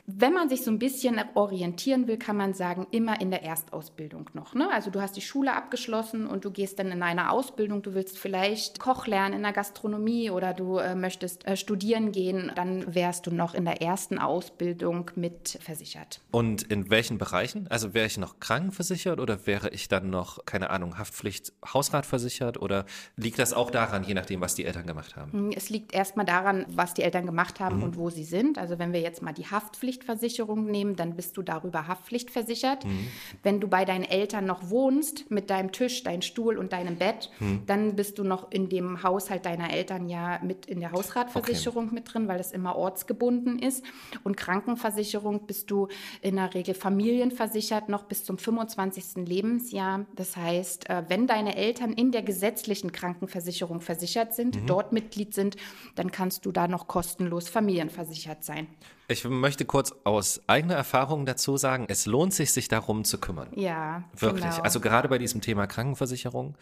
Wenn 0.06 0.32
man 0.32 0.48
sich 0.48 0.64
so 0.64 0.70
ein 0.70 0.78
bisschen 0.78 1.20
orientieren 1.34 2.06
will, 2.06 2.18
kann 2.18 2.38
man 2.38 2.54
sagen, 2.54 2.86
immer 2.92 3.20
in 3.20 3.32
der 3.32 3.42
Erstausbildung 3.42 4.30
noch. 4.34 4.54
Ne? 4.54 4.70
Also 4.72 4.92
du 4.92 5.02
hast 5.02 5.18
die 5.18 5.22
Schule 5.22 5.56
abgeschlossen 5.56 6.28
und 6.28 6.46
du 6.46 6.52
gehst 6.52 6.78
dann 6.78 6.92
in 6.92 7.02
eine 7.02 7.32
Ausbildung. 7.32 7.82
Du 7.82 7.96
willst 7.96 8.20
vielleicht 8.20 8.80
Koch 8.80 9.08
lernen 9.08 9.34
in 9.34 9.42
der 9.42 9.54
Gastronomie 9.54 10.30
oder 10.30 10.54
du 10.54 10.78
äh, 10.78 10.94
möchtest 10.94 11.48
äh, 11.48 11.58
studieren 11.58 12.12
gehen. 12.12 12.52
Dann 12.54 12.94
wärst 12.94 13.26
du 13.26 13.32
noch 13.32 13.56
in 13.56 13.66
der 13.66 13.82
ersten 13.82 14.20
Ausbildung 14.20 15.10
mit 15.16 15.58
versichert. 15.60 16.22
Und 16.30 16.62
in 16.62 16.92
welchen 16.92 17.18
Bereichen? 17.18 17.66
Also 17.70 17.96
wäre 17.96 18.06
ich 18.06 18.20
noch 18.20 18.40
krankenversichert 18.40 19.20
oder 19.20 19.48
wäre 19.48 19.70
ich 19.70 19.88
dann 19.88 20.12
noch, 20.12 20.46
keine 20.46 20.70
Ahnung, 20.70 21.00
Haftpflicht, 21.00 21.54
Hausrat 21.74 22.06
versichert? 22.06 22.62
Oder 22.62 22.86
liegt 23.18 23.40
das 23.40 23.54
auch 23.54 23.72
daran, 23.72 24.04
je 24.04 24.14
nachdem, 24.14 24.42
was 24.42 24.56
die 24.56 24.66
Eltern 24.66 24.86
gemacht 24.88 25.16
haben? 25.16 25.52
Es 25.56 25.70
liegt 25.70 25.94
erstmal 25.94 26.26
daran, 26.26 26.66
was 26.70 26.94
die 26.94 27.04
Eltern 27.04 27.26
gemacht 27.26 27.60
haben 27.60 27.78
Mhm. 27.78 27.84
und 27.84 27.98
wo 27.98 28.10
sie 28.10 28.24
sind. 28.24 28.58
Also 28.58 28.80
wenn 28.80 28.94
wir 28.94 29.02
jetzt 29.02 29.22
mal 29.22 29.34
die 29.34 29.46
Haftpflichtversicherung 29.46 30.66
nehmen, 30.66 30.96
dann 30.96 31.16
bist 31.16 31.38
du 31.38 31.42
darüber 31.42 31.88
Haftpflichtversichert. 31.88 32.86
Mhm. 32.86 33.08
Wenn 33.44 33.60
du 33.60 33.68
bei 33.68 33.86
deinen 33.86 34.04
Eltern 34.04 34.46
noch 34.46 34.70
wohnst, 34.70 35.30
mit 35.32 35.50
deinem 35.50 35.72
Tisch, 35.72 36.04
deinem 36.04 36.22
Stuhl 36.22 36.58
und 36.58 36.74
deinem 36.74 36.96
Bett, 36.98 37.30
Mhm. 37.40 37.64
dann 37.66 37.96
bist 37.96 38.18
du 38.20 38.24
noch 38.24 38.52
in 38.52 38.70
dem 38.70 39.04
Haushalt 39.04 39.46
deiner 39.46 39.72
Eltern 39.72 40.08
ja 40.10 40.40
mit 40.44 40.66
in 40.66 40.80
der 40.80 40.92
Hausratversicherung 40.92 41.94
mit 41.94 42.14
drin, 42.14 42.28
weil 42.28 42.38
das 42.38 42.52
immer 42.52 42.76
ortsgebunden 42.76 43.60
ist. 43.60 43.84
Und 44.24 44.38
Krankenversicherung 44.38 45.46
bist 45.48 45.72
du 45.72 45.88
in 46.22 46.36
der 46.36 46.54
Regel 46.54 46.74
familienversichert 46.76 47.90
noch 47.90 48.04
bis 48.04 48.24
zum 48.26 48.38
25. 48.38 49.26
Lebensjahr. 49.28 50.06
Das 50.16 50.36
heißt, 50.38 50.90
äh, 50.90 51.04
wenn 51.08 51.28
deine 51.28 51.56
Eltern 51.56 51.61
in 51.62 52.12
der 52.12 52.22
gesetzlichen 52.24 52.92
Krankenversicherung 52.92 53.82
versichert 53.82 54.34
sind, 54.34 54.56
Mhm. 54.62 54.68
dort 54.68 54.92
Mitglied 54.94 55.34
sind, 55.34 55.56
dann 55.96 56.12
kannst 56.12 56.46
du 56.46 56.52
da 56.52 56.68
noch 56.68 56.88
kostenlos 56.88 57.50
familienversichert 57.50 58.44
sein. 58.44 58.68
Ich 59.08 59.24
möchte 59.26 59.66
kurz 59.66 59.94
aus 60.04 60.42
eigener 60.48 60.76
Erfahrung 60.76 61.26
dazu 61.26 61.58
sagen, 61.58 61.86
es 61.90 62.06
lohnt 62.06 62.34
sich, 62.34 62.52
sich 62.54 62.68
darum 62.68 63.04
zu 63.04 63.20
kümmern. 63.20 63.50
Ja, 63.56 64.04
Wirklich. 64.18 64.44
Genau. 64.44 64.62
Also 64.64 64.80
gerade 64.80 65.08
bei 65.10 65.18
diesem 65.18 65.42
Thema 65.42 65.68
Krankenversicherung, 65.68 66.58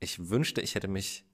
ich 0.00 0.28
wünschte, 0.30 0.60
ich 0.60 0.74
hätte 0.74 0.88
mich 0.88 1.24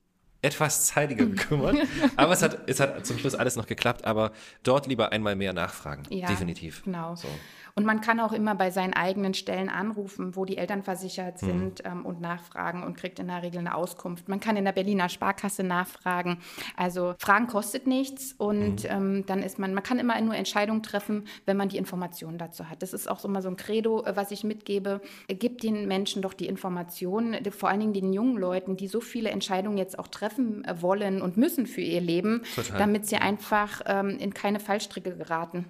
etwas 0.43 0.87
zeitiger 0.87 1.27
gekümmert. 1.27 1.77
aber 2.17 2.33
es 2.33 2.43
hat, 2.43 2.69
es 2.69 2.81
hat 2.81 3.07
zum 3.07 3.19
Schluss 3.19 3.35
alles 3.35 3.57
noch 3.57 3.67
geklappt, 3.67 4.05
aber 4.05 4.33
dort 4.63 4.87
lieber 4.87 5.13
einmal 5.13 5.37
mehr 5.37 5.53
nachfragen. 5.53 6.03
Ja, 6.11 6.29
Definitiv. 6.29 6.83
Genau. 6.85 7.15
So. 7.15 7.29
Und 7.77 7.87
man 7.87 8.01
kann 8.01 8.19
auch 8.19 8.33
immer 8.33 8.57
bei 8.57 8.71
seinen 8.73 8.95
eigenen 8.95 9.33
Stellen 9.33 9.69
anrufen, 9.69 10.35
wo 10.35 10.45
die 10.45 10.57
Eltern 10.59 10.83
versichert 10.83 11.41
Mhm. 11.41 11.47
sind 11.47 11.83
ähm, 11.85 12.05
und 12.05 12.21
nachfragen 12.21 12.83
und 12.83 12.97
kriegt 12.97 13.21
in 13.21 13.29
der 13.29 13.43
Regel 13.43 13.59
eine 13.61 13.75
Auskunft. 13.77 14.29
Man 14.29 14.41
kann 14.41 14.57
in 14.57 14.65
der 14.65 14.73
Berliner 14.73 15.09
Sparkasse 15.09 15.63
nachfragen. 15.63 16.39
Also 16.77 17.15
Fragen 17.19 17.47
kostet 17.47 17.87
nichts 17.87 18.33
und 18.37 18.83
Mhm. 18.85 18.91
ähm, 18.91 19.25
dann 19.27 19.43
ist 19.43 19.59
man, 19.61 19.73
man 19.73 19.85
kann 19.85 19.99
immer 20.01 20.21
nur 20.21 20.35
Entscheidungen 20.35 20.83
treffen, 20.83 21.27
wenn 21.47 21.57
man 21.57 21.69
die 21.69 21.77
Informationen 21.79 22.39
dazu 22.39 22.69
hat. 22.69 22.83
Das 22.83 22.93
ist 22.93 23.09
auch 23.09 23.21
so 23.21 23.29
immer 23.29 23.41
so 23.41 23.49
ein 23.49 23.57
Credo, 23.57 24.05
äh, 24.05 24.17
was 24.17 24.31
ich 24.33 24.43
mitgebe. 24.43 25.01
Äh, 25.29 25.37
Gib 25.37 25.61
den 25.61 25.87
Menschen 25.87 26.23
doch 26.23 26.35
die 26.35 26.47
Informationen, 26.47 27.37
vor 27.53 27.69
allen 27.69 27.81
Dingen 27.81 27.93
den 27.93 28.13
jungen 28.13 28.37
Leuten, 28.37 28.77
die 28.77 28.89
so 28.89 29.01
viele 29.01 29.31
Entscheidungen 29.31 29.79
jetzt 29.79 29.97
auch 29.99 30.09
treffen 30.09 30.30
äh, 30.39 30.81
wollen 30.81 31.23
und 31.23 31.37
müssen 31.37 31.67
für 31.67 31.81
ihr 31.81 32.01
Leben, 32.01 32.43
Total. 32.55 32.79
damit 32.79 33.07
sie 33.07 33.17
einfach 33.17 33.81
ähm, 33.87 34.19
in 34.19 34.35
keine 34.35 34.61
Fallstricke 34.61 35.17
geraten. 35.17 35.67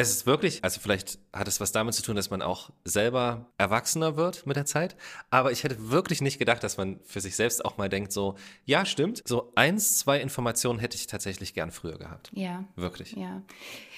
Es 0.00 0.10
ist 0.10 0.24
wirklich, 0.24 0.64
also 0.64 0.80
vielleicht 0.80 1.18
hat 1.30 1.46
es 1.46 1.60
was 1.60 1.72
damit 1.72 1.92
zu 1.92 2.02
tun, 2.02 2.16
dass 2.16 2.30
man 2.30 2.40
auch 2.40 2.70
selber 2.84 3.50
erwachsener 3.58 4.16
wird 4.16 4.46
mit 4.46 4.56
der 4.56 4.64
Zeit. 4.64 4.96
Aber 5.28 5.52
ich 5.52 5.62
hätte 5.62 5.90
wirklich 5.90 6.22
nicht 6.22 6.38
gedacht, 6.38 6.64
dass 6.64 6.78
man 6.78 7.00
für 7.04 7.20
sich 7.20 7.36
selbst 7.36 7.62
auch 7.66 7.76
mal 7.76 7.90
denkt, 7.90 8.10
so, 8.10 8.36
ja, 8.64 8.86
stimmt, 8.86 9.22
so 9.26 9.52
eins, 9.56 9.98
zwei 9.98 10.18
Informationen 10.20 10.78
hätte 10.78 10.96
ich 10.96 11.06
tatsächlich 11.06 11.52
gern 11.52 11.70
früher 11.70 11.98
gehabt. 11.98 12.30
Ja. 12.32 12.64
Wirklich. 12.76 13.12
Ja. 13.12 13.42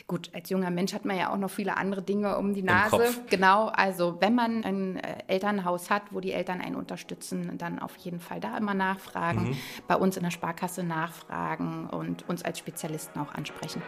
Gut, 0.09 0.31
als 0.35 0.51
junger 0.51 0.71
Mensch 0.71 0.93
hat 0.93 1.05
man 1.05 1.17
ja 1.17 1.33
auch 1.33 1.37
noch 1.39 1.51
viele 1.51 1.77
andere 1.77 2.03
Dinge 2.03 2.37
um 2.37 2.53
die 2.53 2.63
Nase. 2.65 3.15
Genau, 3.31 3.67
also 3.69 4.17
wenn 4.21 4.35
man 4.35 4.65
ein 4.65 4.97
äh, 4.97 5.19
Elternhaus 5.29 5.89
hat, 5.89 6.03
wo 6.11 6.19
die 6.19 6.33
Eltern 6.33 6.61
einen 6.61 6.75
unterstützen, 6.75 7.57
dann 7.59 7.79
auf 7.79 7.95
jeden 7.99 8.19
Fall 8.19 8.41
da 8.41 8.59
immer 8.59 8.75
nachfragen, 8.75 9.51
Mhm. 9.51 9.57
bei 9.87 9.95
uns 9.95 10.17
in 10.17 10.25
der 10.25 10.33
Sparkasse 10.33 10.83
nachfragen 10.83 11.87
und 11.89 12.29
uns 12.29 12.43
als 12.45 12.59
Spezialisten 12.59 13.21
auch 13.21 13.33
ansprechen. 13.33 13.81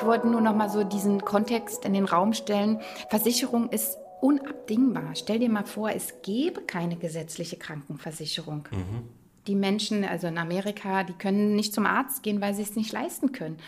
Ich 0.00 0.06
wollte 0.06 0.28
nur 0.28 0.40
noch 0.40 0.56
mal 0.56 0.70
so 0.70 0.82
diesen 0.82 1.20
Kontext 1.26 1.84
in 1.84 1.92
den 1.92 2.06
Raum 2.06 2.32
stellen. 2.32 2.80
Versicherung 3.10 3.68
ist 3.68 3.98
unabdingbar. 4.22 5.14
Stell 5.14 5.40
dir 5.40 5.50
mal 5.50 5.66
vor, 5.66 5.90
es 5.90 6.22
gäbe 6.22 6.62
keine 6.62 6.96
gesetzliche 6.96 7.58
Krankenversicherung. 7.58 8.66
Mhm. 8.70 9.08
Die 9.46 9.54
Menschen, 9.54 10.02
also 10.04 10.26
in 10.26 10.38
Amerika, 10.38 11.04
die 11.04 11.12
können 11.12 11.54
nicht 11.54 11.74
zum 11.74 11.84
Arzt 11.84 12.22
gehen, 12.22 12.40
weil 12.40 12.54
sie 12.54 12.62
es 12.62 12.76
nicht 12.76 12.92
leisten 12.92 13.32
können. 13.32 13.58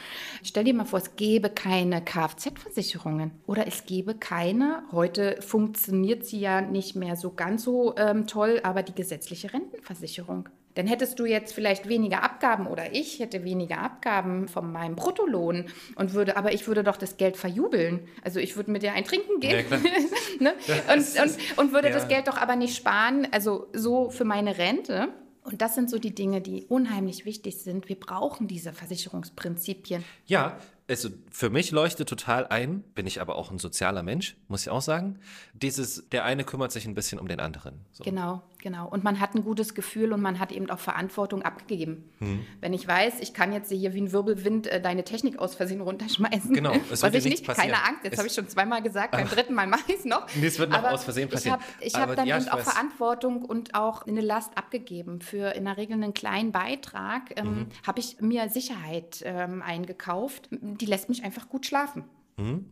Stell 0.42 0.64
dir 0.64 0.72
mal 0.72 0.86
vor, 0.86 1.00
es 1.00 1.16
gäbe 1.16 1.50
keine 1.50 2.00
Kfz-Versicherungen 2.00 3.32
oder 3.46 3.66
es 3.66 3.84
gäbe 3.84 4.14
keine, 4.14 4.84
heute 4.90 5.36
funktioniert 5.42 6.24
sie 6.24 6.40
ja 6.40 6.62
nicht 6.62 6.96
mehr 6.96 7.16
so 7.16 7.34
ganz 7.34 7.62
so 7.62 7.94
ähm, 7.98 8.26
toll, 8.26 8.58
aber 8.62 8.82
die 8.82 8.94
gesetzliche 8.94 9.52
Rentenversicherung. 9.52 10.48
Dann 10.74 10.86
hättest 10.86 11.18
du 11.18 11.26
jetzt 11.26 11.52
vielleicht 11.52 11.88
weniger 11.88 12.22
Abgaben 12.22 12.66
oder 12.66 12.94
ich 12.94 13.18
hätte 13.18 13.44
weniger 13.44 13.78
Abgaben 13.78 14.48
von 14.48 14.72
meinem 14.72 14.96
Bruttolohn 14.96 15.66
und 15.96 16.14
würde, 16.14 16.36
aber 16.36 16.52
ich 16.52 16.66
würde 16.66 16.82
doch 16.82 16.96
das 16.96 17.16
Geld 17.16 17.36
verjubeln. 17.36 18.08
Also 18.24 18.40
ich 18.40 18.56
würde 18.56 18.70
mit 18.70 18.82
dir 18.82 18.94
ein 18.94 19.04
Trinken 19.04 19.40
gehen 19.40 19.64
ja, 19.70 19.76
ne? 20.40 20.54
und, 20.92 20.98
und, 20.98 21.58
und, 21.58 21.72
würde 21.72 21.88
ja. 21.88 21.94
das 21.94 22.08
Geld 22.08 22.28
doch 22.28 22.38
aber 22.38 22.56
nicht 22.56 22.76
sparen, 22.76 23.28
also 23.32 23.68
so 23.72 24.10
für 24.10 24.24
meine 24.24 24.58
Rente. 24.58 25.08
Und 25.44 25.60
das 25.60 25.74
sind 25.74 25.90
so 25.90 25.98
die 25.98 26.14
Dinge, 26.14 26.40
die 26.40 26.64
unheimlich 26.68 27.24
wichtig 27.24 27.58
sind. 27.58 27.88
Wir 27.88 27.98
brauchen 27.98 28.46
diese 28.46 28.72
Versicherungsprinzipien. 28.72 30.04
Ja, 30.26 30.56
also 30.92 31.08
für 31.30 31.48
mich 31.48 31.70
leuchtet 31.70 32.08
total 32.08 32.46
ein, 32.48 32.82
bin 32.94 33.06
ich 33.06 33.20
aber 33.20 33.36
auch 33.36 33.50
ein 33.50 33.58
sozialer 33.58 34.02
Mensch, 34.02 34.36
muss 34.48 34.62
ich 34.62 34.70
auch 34.70 34.82
sagen. 34.82 35.18
Dieses, 35.54 36.08
der 36.10 36.24
eine 36.24 36.44
kümmert 36.44 36.70
sich 36.70 36.86
ein 36.86 36.94
bisschen 36.94 37.18
um 37.18 37.28
den 37.28 37.40
anderen. 37.40 37.80
So. 37.92 38.04
Genau, 38.04 38.42
genau. 38.58 38.88
Und 38.88 39.02
man 39.02 39.18
hat 39.18 39.34
ein 39.34 39.42
gutes 39.42 39.74
Gefühl 39.74 40.12
und 40.12 40.20
man 40.20 40.38
hat 40.38 40.52
eben 40.52 40.68
auch 40.70 40.78
Verantwortung 40.78 41.42
abgegeben. 41.42 42.10
Hm. 42.18 42.44
Wenn 42.60 42.74
ich 42.74 42.86
weiß, 42.86 43.20
ich 43.20 43.32
kann 43.32 43.52
jetzt 43.52 43.70
hier 43.72 43.94
wie 43.94 44.02
ein 44.02 44.12
Wirbelwind 44.12 44.66
äh, 44.66 44.82
deine 44.82 45.04
Technik 45.04 45.38
aus 45.38 45.54
Versehen 45.54 45.80
runterschmeißen. 45.80 46.52
Genau, 46.52 46.72
es 46.90 47.02
wird 47.02 47.14
was 47.14 47.24
ich 47.24 47.24
nicht, 47.24 47.46
passieren. 47.46 47.72
keine 47.72 47.84
Angst, 47.88 48.04
jetzt 48.04 48.18
habe 48.18 48.28
ich 48.28 48.34
schon 48.34 48.48
zweimal 48.48 48.82
gesagt, 48.82 49.12
beim 49.12 49.28
dritten 49.28 49.54
Mal 49.54 49.66
mache 49.66 49.84
ich 49.88 49.96
es 50.00 50.04
noch. 50.04 50.26
Nee, 50.42 50.46
es 50.46 50.58
wird 50.58 50.70
noch 50.70 50.78
aber 50.78 50.92
aus 50.92 51.04
Versehen 51.04 51.28
passieren. 51.28 51.58
Ich 51.80 51.94
habe 51.94 52.10
hab 52.10 52.16
dann 52.16 52.26
ja, 52.26 52.38
eben 52.38 52.48
auch 52.48 52.58
weiß. 52.58 52.64
Verantwortung 52.64 53.42
und 53.42 53.74
auch 53.74 54.06
eine 54.06 54.20
Last 54.20 54.56
abgegeben 54.56 55.20
für 55.20 55.54
in 55.54 55.64
der 55.64 55.76
Regel 55.76 55.94
einen 55.94 56.14
kleinen 56.14 56.52
Beitrag. 56.52 57.32
Ähm, 57.36 57.46
mhm. 57.46 57.66
Habe 57.86 58.00
ich 58.00 58.20
mir 58.20 58.48
Sicherheit 58.48 59.22
ähm, 59.24 59.62
eingekauft 59.62 60.48
die 60.82 60.86
lässt 60.86 61.08
mich 61.08 61.22
einfach 61.22 61.48
gut 61.48 61.64
schlafen. 61.64 62.04
Mhm. 62.36 62.66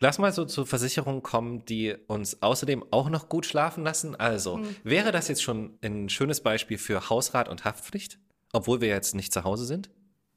Lass 0.00 0.18
mal 0.18 0.32
so 0.32 0.44
zu 0.44 0.66
Versicherungen 0.66 1.22
kommen, 1.22 1.64
die 1.64 1.94
uns 2.08 2.42
außerdem 2.42 2.84
auch 2.90 3.08
noch 3.08 3.28
gut 3.28 3.46
schlafen 3.46 3.84
lassen. 3.84 4.14
Also, 4.14 4.58
mhm. 4.58 4.76
wäre 4.84 5.12
das 5.12 5.28
jetzt 5.28 5.42
schon 5.42 5.78
ein 5.82 6.08
schönes 6.08 6.42
Beispiel 6.42 6.76
für 6.76 7.08
Hausrat 7.08 7.48
und 7.48 7.64
Haftpflicht, 7.64 8.18
obwohl 8.52 8.80
wir 8.80 8.88
jetzt 8.88 9.14
nicht 9.14 9.32
zu 9.32 9.44
Hause 9.44 9.64
sind? 9.64 9.90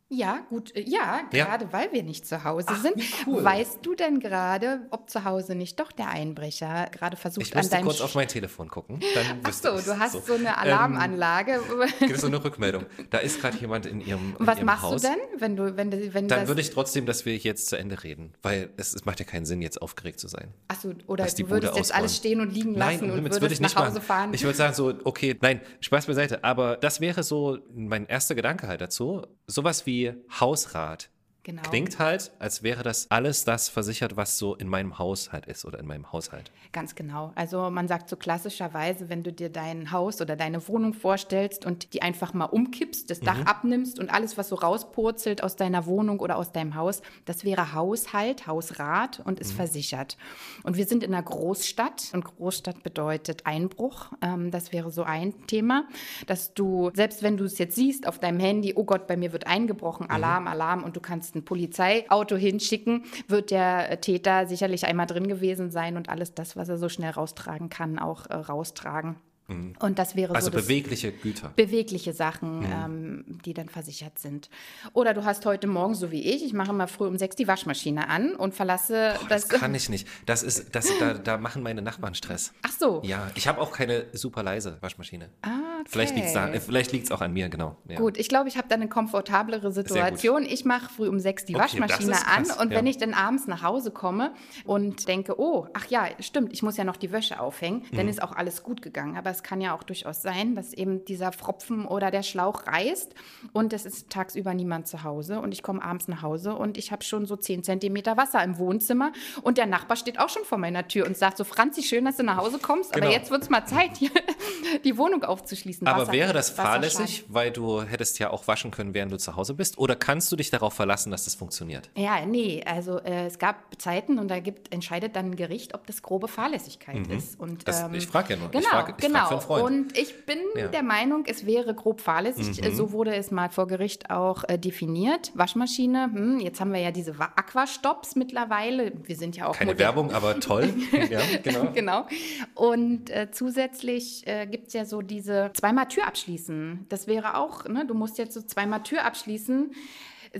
Ja, 0.10 0.46
gut, 0.50 0.76
äh, 0.76 0.82
ja, 0.82 1.22
gerade 1.32 1.66
ja. 1.66 1.74
weil 1.74 1.92
wir 1.92 2.04
nicht 2.04 2.28
zu 2.28 2.44
Hause 2.44 2.68
Ach, 2.70 2.82
sind. 2.82 2.96
Cool. 3.26 3.44
Weißt 3.44 3.80
du 3.82 3.96
denn 3.96 4.20
gerade, 4.20 4.82
ob 4.92 5.10
zu 5.10 5.26
Hause 5.26 5.56
nicht 5.56 5.80
doch 5.80 5.92
der 5.92 6.10
Einbrecher 6.10 6.90
gerade 6.92 7.18
versucht 7.18 7.48
ich 7.48 7.56
an 7.56 7.68
deinem... 7.68 7.80
Ich 7.80 7.86
kurz 7.86 8.02
auf 8.02 8.14
mein 8.14 8.28
Telefon 8.28 8.70
gucken. 8.70 9.00
Dann 9.16 9.40
Ach 9.42 9.52
so, 9.52 9.70
du 9.70 9.98
hast 9.98 10.12
so, 10.12 10.20
so 10.20 10.34
eine 10.36 10.50
ähm, 10.50 10.56
Alarmanlage. 10.58 11.54
Ähm, 11.54 12.08
gibt 12.08 12.20
so 12.20 12.28
eine 12.28 12.44
Rückmeldung. 12.44 12.86
Da 13.10 13.18
ist 13.18 13.42
gerade 13.42 13.58
jemand 13.58 13.88
in 13.88 14.00
ihrem, 14.00 14.36
in 14.38 14.46
Was 14.46 14.58
ihrem 14.58 14.68
machst 14.68 14.84
Haus. 14.84 15.02
du 15.02 15.08
denn, 15.08 15.18
wenn 15.40 15.56
du, 15.56 15.76
wenn 15.76 15.92
wenn 16.14 16.28
Dann 16.28 16.48
würde 16.48 16.62
ich 16.62 16.70
trotzdem, 16.70 17.08
dass 17.08 17.26
wir 17.26 17.36
jetzt 17.38 17.68
zu 17.68 17.76
Ende 17.76 18.04
reden, 18.04 18.34
weil 18.44 18.70
es, 18.78 18.94
es 18.94 19.06
macht 19.06 19.20
ja 19.20 19.26
keinen 19.26 19.48
Sinn, 19.48 19.64
jetzt 19.64 19.82
aufgeregt 19.82 20.20
zu 20.20 20.28
sein. 20.28 20.54
Ach 20.68 20.80
so, 20.80 20.94
oder 21.08 21.26
du 21.26 21.50
würdest 21.50 21.76
jetzt 21.76 21.96
alles 21.96 22.16
stehen 22.16 22.42
und 22.42 22.54
liegen 22.54 22.76
lassen 22.76 23.08
nein, 23.08 23.12
und 23.12 23.24
würdest 23.24 23.42
würde 23.42 23.54
ich 23.56 23.60
nicht 23.60 23.76
nach 23.76 23.88
Hause 23.88 23.96
machen. 23.96 24.06
fahren. 24.06 24.34
Ich 24.36 24.44
würde 24.44 24.56
sagen 24.56 24.76
so, 24.76 24.94
okay, 25.04 25.36
nein, 25.42 25.62
Spaß 25.80 26.06
beiseite. 26.06 26.44
Aber 26.44 26.78
das 26.78 27.02
wäre 27.02 27.24
so 27.24 27.58
mein 27.74 28.06
erster 28.06 28.36
Gedanke 28.36 28.68
halt 28.68 28.82
dazu. 28.82 29.24
Sowas 29.48 29.88
wie 29.88 29.95
Hausrat. 30.30 31.10
Genau. 31.46 31.62
Klingt 31.62 32.00
halt, 32.00 32.32
als 32.40 32.64
wäre 32.64 32.82
das 32.82 33.12
alles 33.12 33.44
das 33.44 33.70
versichert, 33.70 34.18
was 34.18 34.40
so 34.40 34.56
in 34.56 34.68
meinem 34.68 34.98
Haushalt 34.98 35.46
ist 35.46 35.64
oder 35.64 35.78
in 35.78 35.86
meinem 35.86 36.12
Haushalt. 36.12 36.52
Ganz 36.72 36.96
genau. 36.96 37.34
Also 37.36 37.70
man 37.70 37.88
sagt 37.88 38.10
so 38.10 38.16
klassischerweise, 38.16 39.10
wenn 39.10 39.22
du 39.22 39.32
dir 39.32 39.50
dein 39.50 39.92
Haus 39.92 40.20
oder 40.22 40.36
deine 40.36 40.68
Wohnung 40.68 40.96
vorstellst 40.96 41.64
und 41.64 41.94
die 41.94 42.02
einfach 42.02 42.34
mal 42.34 42.46
umkippst, 42.46 43.12
das 43.12 43.20
Dach 43.20 43.38
mhm. 43.38 43.44
abnimmst 43.44 44.00
und 44.00 44.12
alles, 44.12 44.40
was 44.40 44.50
so 44.50 44.56
rauspurzelt 44.56 45.44
aus 45.44 45.56
deiner 45.56 45.86
Wohnung 45.86 46.20
oder 46.20 46.38
aus 46.38 46.52
deinem 46.52 46.74
Haus, 46.74 47.04
das 47.26 47.44
wäre 47.44 47.74
Haushalt, 47.74 48.48
Hausrat 48.48 49.22
und 49.24 49.40
ist 49.40 49.52
mhm. 49.52 49.58
versichert. 49.58 50.18
Und 50.64 50.78
wir 50.78 50.88
sind 50.88 51.04
in 51.04 51.14
einer 51.14 51.22
Großstadt 51.22 52.10
und 52.14 52.26
Großstadt 52.26 52.82
bedeutet 52.82 53.46
Einbruch. 53.46 54.08
Ähm, 54.24 54.50
das 54.50 54.74
wäre 54.74 54.90
so 54.90 55.04
ein 55.04 55.46
Thema, 55.46 55.88
dass 56.26 56.56
du, 56.56 56.90
selbst 56.96 57.22
wenn 57.22 57.38
du 57.38 57.44
es 57.44 57.60
jetzt 57.60 57.76
siehst 57.76 58.08
auf 58.08 58.18
deinem 58.18 58.40
Handy, 58.40 58.74
oh 58.76 58.84
Gott, 58.84 59.06
bei 59.06 59.16
mir 59.16 59.32
wird 59.32 59.46
eingebrochen, 59.46 60.10
Alarm, 60.10 60.46
mhm. 60.46 60.50
Alarm 60.50 60.84
und 60.84 60.96
du 60.96 61.02
kannst 61.02 61.35
ein 61.36 61.46
Polizeiauto 61.46 62.36
hinschicken, 62.36 63.04
wird 63.28 63.52
der 63.52 64.02
Täter 64.02 64.48
sicherlich 64.48 64.86
einmal 64.86 65.06
drin 65.06 65.28
gewesen 65.28 65.72
sein 65.72 65.98
und 65.98 66.10
alles 66.10 66.34
das, 66.34 66.56
was 66.56 66.70
er 66.70 66.78
so 66.78 66.90
schnell 66.90 67.12
raustragen 67.12 67.70
kann, 67.70 68.00
auch 68.00 68.26
äh, 68.28 68.36
raustragen. 68.36 69.18
Mhm. 69.48 69.74
Und 69.80 70.00
das 70.00 70.16
wäre 70.16 70.34
also 70.36 70.50
so. 70.50 70.56
Also 70.56 70.68
bewegliche 70.68 71.12
Güter. 71.12 71.52
Bewegliche 71.56 72.14
Sachen, 72.14 72.60
mhm. 72.60 72.66
ähm, 72.66 73.26
die 73.46 73.54
dann 73.54 73.70
versichert 73.70 74.18
sind. 74.18 74.50
Oder 74.94 75.14
du 75.14 75.24
hast 75.24 75.46
heute 75.46 75.68
Morgen, 75.68 75.94
so 75.94 76.12
wie 76.12 76.22
ich, 76.22 76.44
ich 76.44 76.54
mache 76.54 76.74
mal 76.74 76.88
früh 76.88 77.08
um 77.08 77.18
sechs 77.18 77.36
die 77.36 77.48
Waschmaschine 77.48 78.10
an 78.10 78.36
und 78.36 78.56
verlasse 78.56 79.14
Boah, 79.20 79.28
das. 79.30 79.48
Das 79.48 79.60
kann 79.60 79.76
ich 79.76 79.90
nicht. 79.90 80.08
Das 80.26 80.42
ist, 80.42 80.76
das, 80.76 80.88
da, 81.00 81.14
da 81.14 81.38
machen 81.38 81.62
meine 81.62 81.82
Nachbarn 81.82 82.16
Stress. 82.16 82.54
Ach 82.64 82.72
so. 82.72 83.02
Ja, 83.04 83.30
ich 83.36 83.48
habe 83.48 83.62
auch 83.62 83.72
keine 83.72 84.06
super 84.14 84.42
leise 84.42 84.78
Waschmaschine. 84.82 85.30
Ah, 85.42 85.50
okay. 85.82 85.90
Vielleicht 85.90 86.16
liegt 86.16 86.28
es 86.28 86.36
äh, 86.36 86.60
vielleicht 86.60 86.92
liegt's 86.92 87.12
auch 87.12 87.22
an 87.22 87.34
mir, 87.34 87.50
genau. 87.50 87.78
Ja. 87.88 87.98
Gut, 87.98 88.18
ich 88.18 88.30
glaube, 88.30 88.50
ich 88.50 88.58
habe 88.58 88.68
da 88.68 88.76
eine 88.76 88.90
komfortablere 88.90 89.72
Situation. 89.72 90.44
Ich 90.44 90.66
mache 90.66 90.92
früh 90.92 91.08
um 91.08 91.20
sechs 91.20 91.46
die 91.46 91.56
okay, 91.56 91.64
Waschmaschine 91.64 92.28
an 92.28 92.46
und 92.60 92.72
ja. 92.72 92.78
wenn 92.78 92.88
ich 92.88 92.98
dann 92.98 93.14
abends 93.14 93.48
nach 93.48 93.62
Hause 93.62 93.92
komme 93.92 94.34
und 94.64 95.08
denke, 95.08 95.40
oh, 95.40 95.68
ach 95.74 95.86
ja, 95.88 96.08
stimmt, 96.20 96.52
ich 96.54 96.64
muss 96.64 96.78
ja 96.78 96.84
noch 96.84 96.98
die 96.98 97.12
Wäsche 97.12 97.40
aufhängen, 97.40 97.84
mhm. 97.92 97.98
dann 97.98 98.08
ist 98.08 98.22
auch 98.24 98.32
alles 98.32 98.64
gut 98.64 98.82
gegangen. 98.82 99.18
Aber 99.18 99.35
es 99.36 99.44
kann 99.44 99.62
ja 99.62 99.76
auch 99.76 99.84
durchaus 99.84 100.22
sein, 100.22 100.56
dass 100.56 100.74
eben 100.74 101.06
dieser 101.06 101.32
Pfropfen 101.32 101.86
oder 101.86 102.12
der 102.12 102.24
Schlauch 102.24 102.66
reißt 102.68 103.14
und 103.54 103.74
es 103.74 103.86
ist 103.86 104.10
tagsüber 104.10 104.54
niemand 104.54 104.88
zu 104.88 105.04
Hause 105.04 105.40
und 105.40 105.52
ich 105.52 105.62
komme 105.62 105.84
abends 105.84 106.08
nach 106.08 106.22
Hause 106.22 106.56
und 106.56 106.78
ich 106.78 106.92
habe 106.92 107.04
schon 107.04 107.26
so 107.26 107.36
10 107.36 107.64
Zentimeter 107.64 108.18
Wasser 108.18 108.44
im 108.44 108.58
Wohnzimmer 108.58 109.12
und 109.42 109.58
der 109.58 109.66
Nachbar 109.66 109.98
steht 109.98 110.20
auch 110.20 110.30
schon 110.30 110.44
vor 110.44 110.58
meiner 110.58 110.88
Tür 110.88 111.06
und 111.06 111.18
sagt 111.18 111.38
so, 111.38 111.44
Franzi, 111.44 111.84
schön, 111.84 112.06
dass 112.06 112.18
du 112.18 112.24
nach 112.24 112.38
Hause 112.38 112.60
kommst, 112.60 112.94
genau. 112.94 113.08
aber 113.08 113.14
jetzt 113.14 113.32
wird 113.32 113.44
es 113.44 113.50
mal 113.50 113.66
Zeit, 113.66 113.98
hier 113.98 114.12
die 114.84 114.98
Wohnung 114.98 115.24
aufzuschließen. 115.24 115.88
Aber 115.88 116.04
Wasser, 116.04 116.14
wäre 116.14 116.34
das 116.34 116.50
fahrlässig, 116.50 117.26
weil 117.28 117.52
du 117.52 117.82
hättest 117.82 118.20
ja 118.20 118.30
auch 118.30 118.48
waschen 118.48 118.72
können, 118.72 118.94
während 118.94 119.12
du 119.12 119.18
zu 119.18 119.36
Hause 119.36 119.54
bist 119.54 119.78
oder 119.78 119.96
kannst 119.96 120.32
du 120.32 120.36
dich 120.36 120.50
darauf 120.50 120.74
verlassen, 120.74 121.12
dass 121.12 121.26
das 121.26 121.36
funktioniert? 121.36 121.90
Ja, 121.96 122.26
nee, 122.26 122.64
also 122.66 123.00
äh, 123.00 123.28
es 123.28 123.40
gab 123.40 123.80
Zeiten 123.80 124.20
und 124.20 124.30
da 124.30 124.40
gibt, 124.40 124.74
entscheidet 124.74 125.16
dann 125.16 125.32
ein 125.32 125.36
Gericht, 125.36 125.74
ob 125.74 125.86
das 125.88 126.02
grobe 126.02 126.28
Fahrlässigkeit 126.28 127.08
mhm. 127.08 127.18
ist. 127.18 127.40
Und, 127.40 127.68
das, 127.68 127.82
ähm, 127.82 127.94
ich 127.94 128.08
frage 128.08 128.34
ja 128.34 128.40
nur. 128.40 128.50
Genau, 128.50 128.64
ich 128.64 128.68
frag, 128.70 128.90
ich 128.90 129.06
genau. 129.06 129.25
Frag 129.26 129.64
und 129.64 129.98
ich 129.98 130.26
bin 130.26 130.40
ja. 130.56 130.68
der 130.68 130.84
Meinung, 130.84 131.24
es 131.28 131.46
wäre 131.46 131.74
grob 131.74 132.02
fahrlässig. 132.02 132.62
Mhm. 132.62 132.76
So 132.76 132.92
wurde 132.92 133.16
es 133.16 133.32
mal 133.32 133.50
vor 133.50 133.68
Gericht 133.68 134.10
auch 134.10 134.44
äh, 134.48 134.58
definiert. 134.58 135.32
Waschmaschine, 135.34 136.10
hm, 136.14 136.40
jetzt 136.40 136.60
haben 136.60 136.74
wir 136.74 136.80
ja 136.80 136.92
diese 136.92 137.16
Aquastops 137.20 138.16
mittlerweile. 138.16 138.92
Wir 139.04 139.16
sind 139.16 139.36
ja 139.36 139.48
auch. 139.48 139.56
Keine 139.56 139.72
modern. 139.72 139.86
Werbung, 139.86 140.12
aber 140.12 140.40
toll. 140.40 140.74
ja, 141.10 141.22
genau. 141.44 141.72
genau. 141.74 142.08
Und 142.54 143.10
äh, 143.10 143.30
zusätzlich 143.32 144.26
äh, 144.28 144.48
gibt 144.48 144.68
es 144.68 144.74
ja 144.74 144.86
so 144.86 145.02
diese 145.02 145.52
zweimal 145.54 145.88
Tür 145.88 146.08
abschließen. 146.08 146.86
Das 146.90 147.08
wäre 147.08 147.38
auch, 147.38 147.66
ne, 147.66 147.86
du 147.86 147.94
musst 147.94 148.18
jetzt 148.18 148.34
so 148.34 148.42
zweimal 148.42 148.84
Tür 148.84 149.06
abschließen 149.06 149.72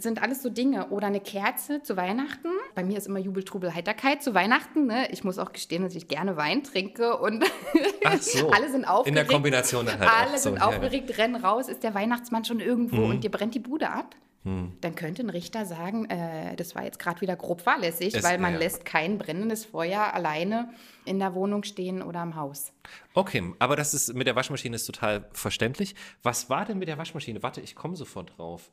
sind 0.04 0.22
alles 0.22 0.42
so 0.44 0.50
Dinge. 0.50 0.90
Oder 0.90 1.08
eine 1.08 1.20
Kerze 1.20 1.82
zu 1.82 1.98
Weihnachten. 1.98 2.50
Bei 2.74 2.84
mir 2.84 2.98
ist 2.98 3.08
immer 3.08 3.20
Jubel, 3.20 3.44
Trubel, 3.44 3.74
Heiterkeit 3.74 4.22
zu 4.22 4.34
Weihnachten. 4.34 4.88
Ne? 4.88 5.10
Ich 5.12 5.24
muss 5.24 5.38
auch 5.40 5.54
gestehen, 5.54 5.84
dass 5.84 5.96
ich 5.96 6.08
gerne 6.08 6.38
Wein 6.38 6.64
trinke 6.64 7.18
und 7.18 7.46
so. 8.20 8.50
alle 8.52 8.70
sind 8.70 8.86
aufgeregt. 8.86 9.08
In 9.08 9.16
der 9.16 9.26
Kombination 9.26 9.86
dann 9.86 10.00
halt 10.00 10.12
Alle 10.12 10.38
so. 10.38 10.50
sind 10.50 10.62
aufgeregt, 10.62 11.10
ja. 11.10 11.16
rennen 11.16 11.36
raus, 11.36 11.68
ist 11.68 11.84
der 11.84 11.94
Weihnachtsmann 11.94 12.46
schon 12.46 12.60
irgendwo 12.60 12.98
mhm. 12.98 13.10
und 13.12 13.24
dir 13.24 13.32
brennt 13.32 13.56
die 13.56 13.60
Bude 13.60 13.90
ab. 13.90 14.16
Hm. 14.46 14.74
Dann 14.82 14.94
könnte 14.94 15.24
ein 15.24 15.32
Richter 15.32 15.66
sagen, 15.66 16.06
äh, 16.06 16.56
das 16.56 16.76
war 16.76 16.84
jetzt 16.84 17.00
gerade 17.00 17.20
wieder 17.20 17.36
grob 17.36 17.62
fahrlässig, 17.62 18.14
es, 18.14 18.24
weil 18.24 18.38
man 18.38 18.54
ja. 18.54 18.60
lässt 18.60 18.86
kein 18.86 19.18
brennendes 19.18 19.66
Feuer 19.66 20.14
alleine 20.14 20.70
in 21.04 21.18
der 21.18 21.34
Wohnung 21.34 21.64
stehen 21.64 22.04
oder 22.04 22.22
im 22.22 22.36
Haus. 22.36 22.72
Okay, 23.16 23.54
aber 23.58 23.76
das 23.76 23.96
ist 23.96 24.14
mit 24.14 24.28
der 24.28 24.36
Waschmaschine 24.36 24.76
ist 24.76 24.86
total 24.86 25.28
verständlich. 25.34 25.96
Was 26.22 26.48
war 26.48 26.64
denn 26.64 26.78
mit 26.78 26.88
der 26.88 27.00
Waschmaschine? 27.00 27.42
Warte, 27.42 27.60
ich 27.60 27.74
komme 27.74 27.96
sofort 27.96 28.38
drauf. 28.38 28.70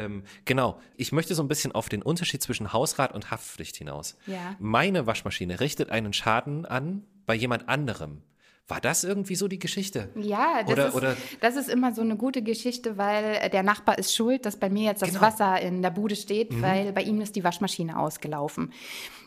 Ähm, 0.00 0.24
genau, 0.44 0.80
ich 0.96 1.12
möchte 1.12 1.34
so 1.34 1.42
ein 1.42 1.48
bisschen 1.48 1.72
auf 1.72 1.88
den 1.88 2.02
Unterschied 2.02 2.42
zwischen 2.42 2.72
Hausrat 2.72 3.14
und 3.14 3.30
Haftpflicht 3.30 3.76
hinaus. 3.76 4.16
Ja. 4.26 4.56
Meine 4.58 5.06
Waschmaschine 5.06 5.60
richtet 5.60 5.90
einen 5.90 6.12
Schaden 6.12 6.66
an 6.66 7.04
bei 7.26 7.34
jemand 7.34 7.68
anderem. 7.68 8.22
War 8.68 8.80
das 8.80 9.02
irgendwie 9.02 9.34
so 9.34 9.48
die 9.48 9.58
Geschichte? 9.58 10.10
Ja, 10.14 10.62
das, 10.62 10.70
Oder- 10.72 10.88
ist, 10.88 10.94
oder- 10.94 11.16
das 11.40 11.56
ist 11.56 11.68
immer 11.68 11.92
so 11.92 12.02
eine 12.02 12.16
gute 12.16 12.40
Geschichte, 12.42 12.96
weil 12.96 13.24
äh, 13.40 13.50
der 13.50 13.64
Nachbar 13.64 13.98
ist 13.98 14.14
schuld, 14.14 14.46
dass 14.46 14.56
bei 14.56 14.70
mir 14.70 14.84
jetzt 14.84 15.02
das 15.02 15.08
Genau. 15.10 15.22
Wasser 15.22 15.60
in 15.60 15.82
der 15.82 15.90
Bude 15.90 16.14
steht, 16.14 16.62
weil 16.62 16.92
bei 16.92 17.02
ihm 17.02 17.20
ist 17.20 17.34
die 17.34 17.42
Waschmaschine 17.42 17.98
ausgelaufen. 17.98 18.72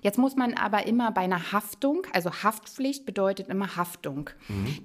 Jetzt 0.03 0.17
muss 0.17 0.35
man 0.35 0.53
aber 0.53 0.85
immer 0.85 1.11
bei 1.11 1.21
einer 1.21 1.53
Haftung, 1.53 2.03
also 2.11 2.31
Haftpflicht 2.31 3.05
bedeutet 3.05 3.47
immer 3.47 3.77
Haftung. 3.77 4.29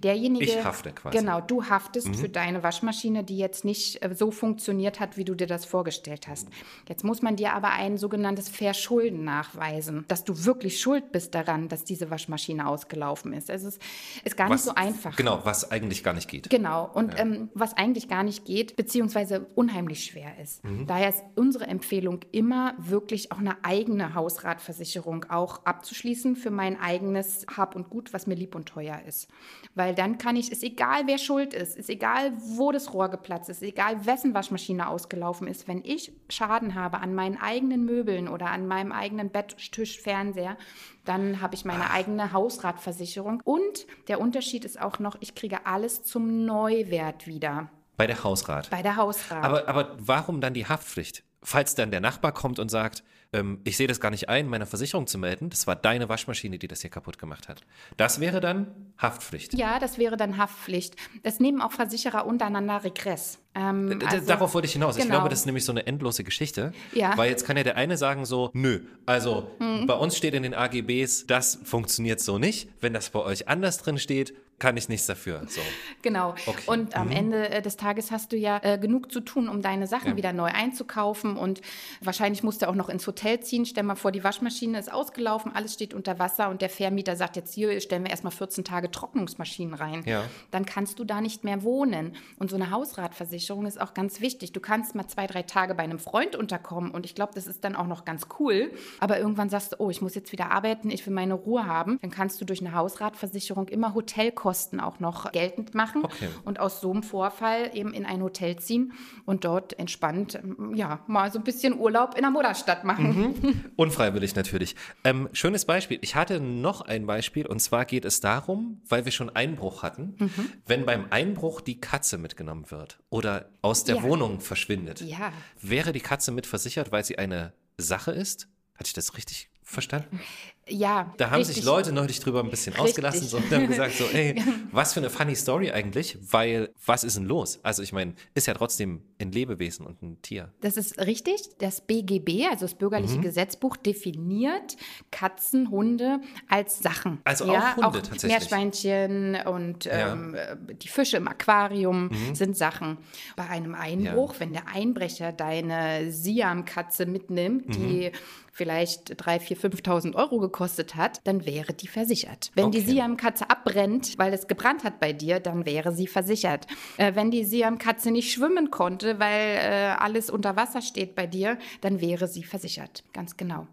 Derjenige, 0.02 0.44
Ich 0.44 0.64
hafte 0.64 0.92
quasi. 0.92 1.18
Genau, 1.18 1.40
du 1.40 1.64
haftest 1.64 2.14
für 2.14 2.28
deine 2.28 2.62
Waschmaschine, 2.62 3.24
die 3.24 3.36
jetzt 3.36 3.64
nicht 3.64 4.02
äh, 4.02 4.14
so 4.14 4.30
funktioniert 4.30 5.00
hat, 5.00 5.16
wie 5.16 5.24
du 5.24 5.34
dir 5.34 5.48
das 5.48 5.64
vorgestellt 5.64 6.28
hast. 6.28 6.48
Jetzt 6.88 7.02
muss 7.02 7.20
man 7.20 7.34
dir 7.34 7.52
aber 7.52 7.72
ein 7.72 7.98
sogenanntes 7.98 8.48
Verschulden 8.48 9.24
nachweisen, 9.24 10.04
dass 10.06 10.24
du 10.24 10.44
wirklich 10.44 10.80
schuld 10.80 11.10
bist 11.10 11.34
daran, 11.34 11.68
dass 11.68 11.84
diese 11.84 12.10
Waschmaschine 12.10 12.68
ausgelaufen 12.68 13.32
ist. 13.32 13.50
Also 13.50 13.68
es 13.68 13.78
ist, 14.22 14.36
gar 14.36 14.48
nicht 14.48 14.62
so 14.62 14.74
einfach. 14.74 15.16
Genau, 15.16 15.40
was 15.42 15.70
eigentlich 15.70 16.04
gar 16.04 16.14
nicht 16.14 16.28
geht. 16.28 16.48
Genau, 16.48 16.88
und 16.94 17.18
ähm, 17.18 17.50
was 17.54 17.76
eigentlich 17.76 18.08
gar 18.08 18.22
nicht 18.22 18.44
geht, 18.44 18.76
beziehungsweise 18.76 19.46
unheimlich 19.56 20.04
schwer 20.04 20.38
ist. 20.40 20.62
Daher 20.86 21.08
ist 21.08 21.24
unsere 21.34 21.66
Empfehlung 21.66 22.20
immer 22.30 22.74
wirklich 22.78 23.32
auch 23.32 23.38
eine 23.38 23.56
eigene 23.64 24.14
Hausratversicherung 24.14 25.07
auch 25.30 25.64
abzuschließen 25.64 26.36
für 26.36 26.50
mein 26.50 26.80
eigenes 26.80 27.46
Hab 27.56 27.74
und 27.74 27.90
Gut, 27.90 28.12
was 28.12 28.26
mir 28.26 28.34
lieb 28.34 28.54
und 28.54 28.66
teuer 28.66 29.00
ist. 29.06 29.28
Weil 29.74 29.94
dann 29.94 30.18
kann 30.18 30.36
ich, 30.36 30.52
ist 30.52 30.62
egal 30.62 31.06
wer 31.06 31.18
schuld 31.18 31.54
ist, 31.54 31.76
ist 31.76 31.90
egal 31.90 32.32
wo 32.38 32.72
das 32.72 32.92
Rohr 32.92 33.08
geplatzt 33.08 33.48
ist, 33.48 33.62
egal 33.62 34.06
wessen 34.06 34.34
Waschmaschine 34.34 34.88
ausgelaufen 34.88 35.48
ist, 35.48 35.66
wenn 35.68 35.82
ich 35.84 36.12
Schaden 36.28 36.74
habe 36.74 36.98
an 36.98 37.14
meinen 37.14 37.38
eigenen 37.40 37.84
Möbeln 37.84 38.28
oder 38.28 38.50
an 38.50 38.66
meinem 38.66 38.92
eigenen 38.92 39.30
Bett, 39.30 39.56
Tisch, 39.72 40.00
Fernseher, 40.00 40.56
dann 41.04 41.40
habe 41.40 41.54
ich 41.54 41.64
meine 41.64 41.90
eigene 41.90 42.32
Hausratversicherung. 42.32 43.40
Und 43.44 43.86
der 44.08 44.20
Unterschied 44.20 44.64
ist 44.64 44.80
auch 44.80 44.98
noch, 44.98 45.16
ich 45.20 45.34
kriege 45.34 45.66
alles 45.66 46.02
zum 46.02 46.44
Neuwert 46.44 47.26
wieder 47.26 47.70
Bei 47.96 48.06
der 48.06 48.22
Hausrat. 48.24 48.70
bei 48.70 48.82
der 48.82 48.96
Hausrat. 48.96 49.44
Aber, 49.44 49.68
aber 49.68 49.96
warum 49.98 50.40
dann 50.40 50.54
die 50.54 50.66
Haftpflicht? 50.66 51.24
Falls 51.42 51.74
dann 51.74 51.90
der 51.90 52.00
Nachbar 52.00 52.32
kommt 52.32 52.58
und 52.58 52.68
sagt, 52.68 53.04
ähm, 53.32 53.60
ich 53.64 53.76
sehe 53.76 53.86
das 53.86 54.00
gar 54.00 54.10
nicht 54.10 54.28
ein, 54.28 54.48
meiner 54.48 54.64
Versicherung 54.66 55.06
zu 55.06 55.18
melden, 55.18 55.50
das 55.50 55.66
war 55.66 55.76
deine 55.76 56.08
Waschmaschine, 56.08 56.58
die 56.58 56.66
das 56.68 56.80
hier 56.80 56.90
kaputt 56.90 57.18
gemacht 57.18 57.48
hat. 57.48 57.62
Das 57.96 58.20
wäre 58.20 58.40
dann 58.40 58.68
Haftpflicht. 58.98 59.54
ja, 59.54 59.78
das 59.78 59.98
wäre 59.98 60.16
dann 60.16 60.38
Haftpflicht. 60.38 60.96
Das 61.22 61.38
nehmen 61.40 61.60
auch 61.60 61.72
Versicherer 61.72 62.26
untereinander 62.26 62.82
Regress. 62.84 63.38
Ähm, 63.54 63.98
also- 64.06 64.26
Darauf 64.26 64.54
wollte 64.54 64.66
ich 64.66 64.72
hinaus. 64.72 64.96
Ich 64.96 65.02
genau. 65.02 65.16
glaube, 65.16 65.28
das 65.28 65.40
ist 65.40 65.46
nämlich 65.46 65.64
so 65.64 65.72
eine 65.72 65.86
endlose 65.86 66.24
Geschichte. 66.24 66.72
Ja. 66.92 67.16
Weil 67.16 67.30
jetzt 67.30 67.44
kann 67.46 67.56
ja 67.56 67.62
der 67.64 67.76
eine 67.76 67.96
sagen 67.96 68.24
so, 68.24 68.50
nö, 68.54 68.80
also 69.06 69.50
Mhm. 69.58 69.86
bei 69.86 69.94
uns 69.94 70.16
steht 70.16 70.34
in 70.34 70.42
den 70.42 70.54
AGBs, 70.54 71.26
das 71.26 71.58
funktioniert 71.64 72.20
so 72.20 72.38
nicht. 72.38 72.68
Wenn 72.80 72.92
das 72.94 73.10
bei 73.10 73.20
euch 73.20 73.46
anders 73.48 73.78
drin 73.78 73.98
steht, 73.98 74.34
kann 74.58 74.76
ich 74.76 74.88
nichts 74.88 75.06
dafür. 75.06 75.42
So. 75.48 75.60
Genau. 76.02 76.34
Okay. 76.46 76.62
Und 76.66 76.96
am 76.96 77.10
Ende 77.10 77.48
äh, 77.48 77.62
des 77.62 77.76
Tages 77.76 78.10
hast 78.10 78.32
du 78.32 78.36
ja 78.36 78.58
äh, 78.62 78.78
genug 78.78 79.12
zu 79.12 79.20
tun, 79.20 79.48
um 79.48 79.62
deine 79.62 79.86
Sachen 79.86 80.10
Ja. 80.10 80.16
wieder 80.16 80.32
neu 80.32 80.50
einzukaufen. 80.52 81.36
Und 81.36 81.60
wahrscheinlich 82.00 82.42
musst 82.42 82.62
du 82.62 82.68
auch 82.68 82.74
noch 82.74 82.88
ins 82.88 83.06
Hotel 83.06 83.40
ziehen. 83.40 83.66
Stell 83.66 83.84
mal 83.84 83.94
vor, 83.94 84.10
die 84.10 84.24
Waschmaschine 84.24 84.78
ist 84.78 84.92
ausgelaufen, 84.92 85.52
alles 85.54 85.74
steht 85.74 85.94
unter 85.94 86.18
Wasser 86.18 86.48
und 86.50 86.60
der 86.60 86.70
Vermieter 86.70 87.14
sagt 87.14 87.36
jetzt 87.36 87.54
hier, 87.54 87.80
stellen 87.80 88.02
wir 88.02 88.10
erstmal 88.10 88.32
14 88.32 88.64
Tage 88.64 88.90
Trocknungsmaschinen 88.90 89.74
rein. 89.74 90.02
Ja. 90.06 90.24
Dann 90.50 90.66
kannst 90.66 90.98
du 90.98 91.04
da 91.04 91.20
nicht 91.20 91.44
mehr 91.44 91.62
wohnen. 91.62 92.16
Und 92.38 92.50
so 92.50 92.56
eine 92.56 92.70
Hausratversicherung 92.70 93.64
ist 93.66 93.80
auch 93.80 93.94
ganz 93.94 94.20
wichtig. 94.20 94.52
Du 94.52 94.60
kannst 94.60 94.94
mal 94.96 95.06
zwei, 95.06 95.28
drei 95.28 95.42
Tage 95.44 95.74
bei 95.76 95.84
einem 95.84 96.00
Freund 96.00 96.34
unterkommen 96.34 96.90
und 96.90 97.06
ich 97.06 97.14
glaube, 97.14 97.32
das 97.34 97.46
ist 97.46 97.62
dann 97.62 97.76
auch 97.76 97.86
noch 97.86 98.04
ganz 98.04 98.26
cool. 98.40 98.72
Aber 98.98 99.18
irgendwann 99.20 99.50
sagst 99.50 99.72
du, 99.72 99.76
oh, 99.78 99.90
ich 99.90 100.02
muss 100.02 100.16
jetzt 100.16 100.32
wieder 100.32 100.50
arbeiten, 100.50 100.90
ich 100.90 101.06
will 101.06 101.14
meine 101.14 101.34
Ruhe 101.34 101.66
haben. 101.66 101.98
Dann 102.02 102.10
kannst 102.10 102.40
du 102.40 102.44
durch 102.44 102.60
eine 102.60 102.74
Hausratversicherung 102.74 103.68
immer 103.68 103.94
Hotelkosten 103.94 104.47
auch 104.80 105.00
noch 105.00 105.30
geltend 105.32 105.74
machen 105.74 106.04
Okay. 106.04 106.28
und 106.44 106.58
aus 106.60 106.80
so 106.80 106.90
einem 106.90 107.02
Vorfall 107.02 107.70
eben 107.74 107.92
in 107.92 108.04
ein 108.06 108.22
Hotel 108.22 108.56
ziehen 108.58 108.92
und 109.26 109.44
dort 109.44 109.78
entspannt, 109.78 110.34
ähm, 110.36 110.74
ja, 110.74 111.00
mal 111.06 111.30
so 111.32 111.38
ein 111.38 111.44
bisschen 111.44 111.78
Urlaub 111.78 112.14
in 112.14 112.22
der 112.22 112.30
Mutterstadt 112.30 112.84
machen. 112.84 113.72
Unfreiwillig 113.76 114.34
natürlich. 114.34 114.74
Ähm, 115.04 115.28
schönes 115.32 115.64
Beispiel. 115.64 115.98
Ich 116.02 116.14
hatte 116.14 116.40
noch 116.40 116.80
ein 116.82 117.06
Beispiel 117.06 117.46
und 117.46 117.60
zwar 117.60 117.84
geht 117.84 118.04
es 118.04 118.20
darum, 118.20 118.80
weil 118.88 119.04
wir 119.04 119.12
schon 119.12 119.30
Einbruch 119.30 119.82
hatten, 119.82 120.16
Mhm. 120.18 120.52
wenn 120.66 120.86
beim 120.86 121.06
Einbruch 121.10 121.60
die 121.60 121.80
Katze 121.80 122.18
mitgenommen 122.18 122.70
wird 122.70 122.98
oder 123.10 123.50
aus 123.62 123.84
der 123.84 123.96
Ja. 123.96 124.02
Wohnung 124.02 124.40
verschwindet. 124.40 125.00
Ja. 125.02 125.32
Wäre 125.60 125.92
die 125.92 126.00
Katze 126.00 126.32
mit 126.32 126.46
versichert, 126.46 126.90
weil 126.92 127.04
sie 127.04 127.18
eine 127.18 127.52
Sache 127.76 128.10
ist? 128.12 128.48
Hatte 128.74 128.86
ich 128.86 128.92
das 128.94 129.16
richtig 129.16 129.50
verstanden? 129.62 130.20
Ja. 130.68 131.12
Da 131.16 131.30
haben 131.30 131.38
richtig. 131.38 131.56
sich 131.56 131.64
Leute 131.64 131.92
neulich 131.92 132.20
drüber 132.20 132.42
ein 132.42 132.50
bisschen 132.50 132.76
ausgelassen 132.76 133.26
so, 133.26 133.36
und 133.38 133.50
haben 133.50 133.66
gesagt 133.68 133.94
so, 133.94 134.04
ey, 134.12 134.34
was 134.72 134.92
für 134.92 135.00
eine 135.00 135.10
funny 135.10 135.34
Story 135.34 135.70
eigentlich, 135.70 136.18
weil 136.30 136.70
was 136.84 137.04
ist 137.04 137.16
denn 137.16 137.24
los? 137.24 137.58
Also 137.62 137.82
ich 137.82 137.92
meine, 137.92 138.14
ist 138.34 138.46
ja 138.46 138.54
trotzdem 138.54 139.02
ein 139.20 139.32
Lebewesen 139.32 139.86
und 139.86 140.02
ein 140.02 140.20
Tier. 140.22 140.52
Das 140.60 140.76
ist 140.76 140.98
richtig. 140.98 141.40
Das 141.58 141.80
BGB, 141.80 142.46
also 142.50 142.66
das 142.66 142.74
Bürgerliche 142.74 143.18
Mhm. 143.18 143.22
Gesetzbuch, 143.22 143.76
definiert 143.76 144.76
Katzen, 145.10 145.70
Hunde 145.70 146.20
als 146.48 146.78
Sachen. 146.80 147.20
Also 147.24 147.44
auch 147.46 147.76
Hunde 147.76 148.02
tatsächlich? 148.02 148.30
Meerschweinchen 148.30 149.36
und 149.46 149.84
Ja. 149.86 150.12
ähm, 150.12 150.34
äh, 150.34 150.56
die 150.74 150.88
Fische 150.88 151.16
im 151.16 151.28
Aquarium 151.28 152.08
Mhm. 152.08 152.34
sind 152.34 152.56
Sachen. 152.56 152.98
Bei 153.36 153.48
einem 153.48 153.74
Einbruch, 153.74 154.34
wenn 154.38 154.52
der 154.52 154.68
Einbrecher 154.68 155.32
deine 155.32 156.10
Siam-Katze 156.10 157.06
mitnimmt, 157.06 157.68
Mhm. 157.68 157.72
die 157.72 158.12
vielleicht 158.52 159.16
3.000, 159.24 159.38
4.000, 159.40 159.56
5.000 159.56 160.14
Euro 160.16 160.38
gekostet 160.40 160.57
hat, 160.58 161.20
dann 161.24 161.46
wäre 161.46 161.72
die 161.72 161.88
versichert. 161.88 162.50
Wenn 162.54 162.70
die 162.70 162.78
Okay. 162.78 162.90
Siam-Katze 162.92 163.48
abbrennt, 163.50 164.18
weil 164.18 164.32
es 164.32 164.46
gebrannt 164.46 164.84
hat 164.84 165.00
bei 165.00 165.12
dir, 165.12 165.40
dann 165.40 165.66
wäre 165.66 165.92
sie 165.92 166.06
versichert. 166.06 166.66
Äh, 166.96 167.14
wenn 167.14 167.30
die 167.30 167.44
Siam-Katze 167.44 168.10
nicht 168.10 168.32
schwimmen 168.32 168.70
konnte, 168.70 169.18
weil 169.18 169.56
äh, 169.56 169.94
alles 169.98 170.30
unter 170.30 170.56
Wasser 170.56 170.82
steht 170.82 171.14
bei 171.14 171.26
dir, 171.26 171.58
dann 171.80 172.00
wäre 172.00 172.26
sie 172.28 172.42
versichert. 172.42 173.04
Ganz 173.12 173.36
genau. 173.36 173.68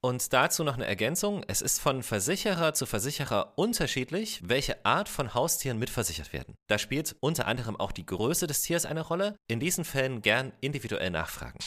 Und 0.00 0.34
dazu 0.34 0.64
noch 0.64 0.74
eine 0.74 0.84
Ergänzung. 0.86 1.42
Es 1.48 1.62
ist 1.62 1.80
von 1.80 2.02
Versicherer 2.02 2.74
zu 2.74 2.84
Versicherer 2.84 3.54
unterschiedlich, 3.56 4.40
welche 4.44 4.84
Art 4.84 5.08
von 5.08 5.32
Haustieren 5.32 5.78
mitversichert 5.78 6.34
werden. 6.34 6.54
Da 6.68 6.76
spielt 6.76 7.16
unter 7.20 7.46
anderem 7.46 7.76
auch 7.76 7.90
die 7.90 8.04
Größe 8.04 8.46
des 8.46 8.60
Tiers 8.62 8.84
eine 8.84 9.00
Rolle. 9.00 9.34
In 9.48 9.60
diesen 9.60 9.84
Fällen 9.84 10.20
gern 10.20 10.52
individuell 10.60 11.10
nachfragen. 11.10 11.58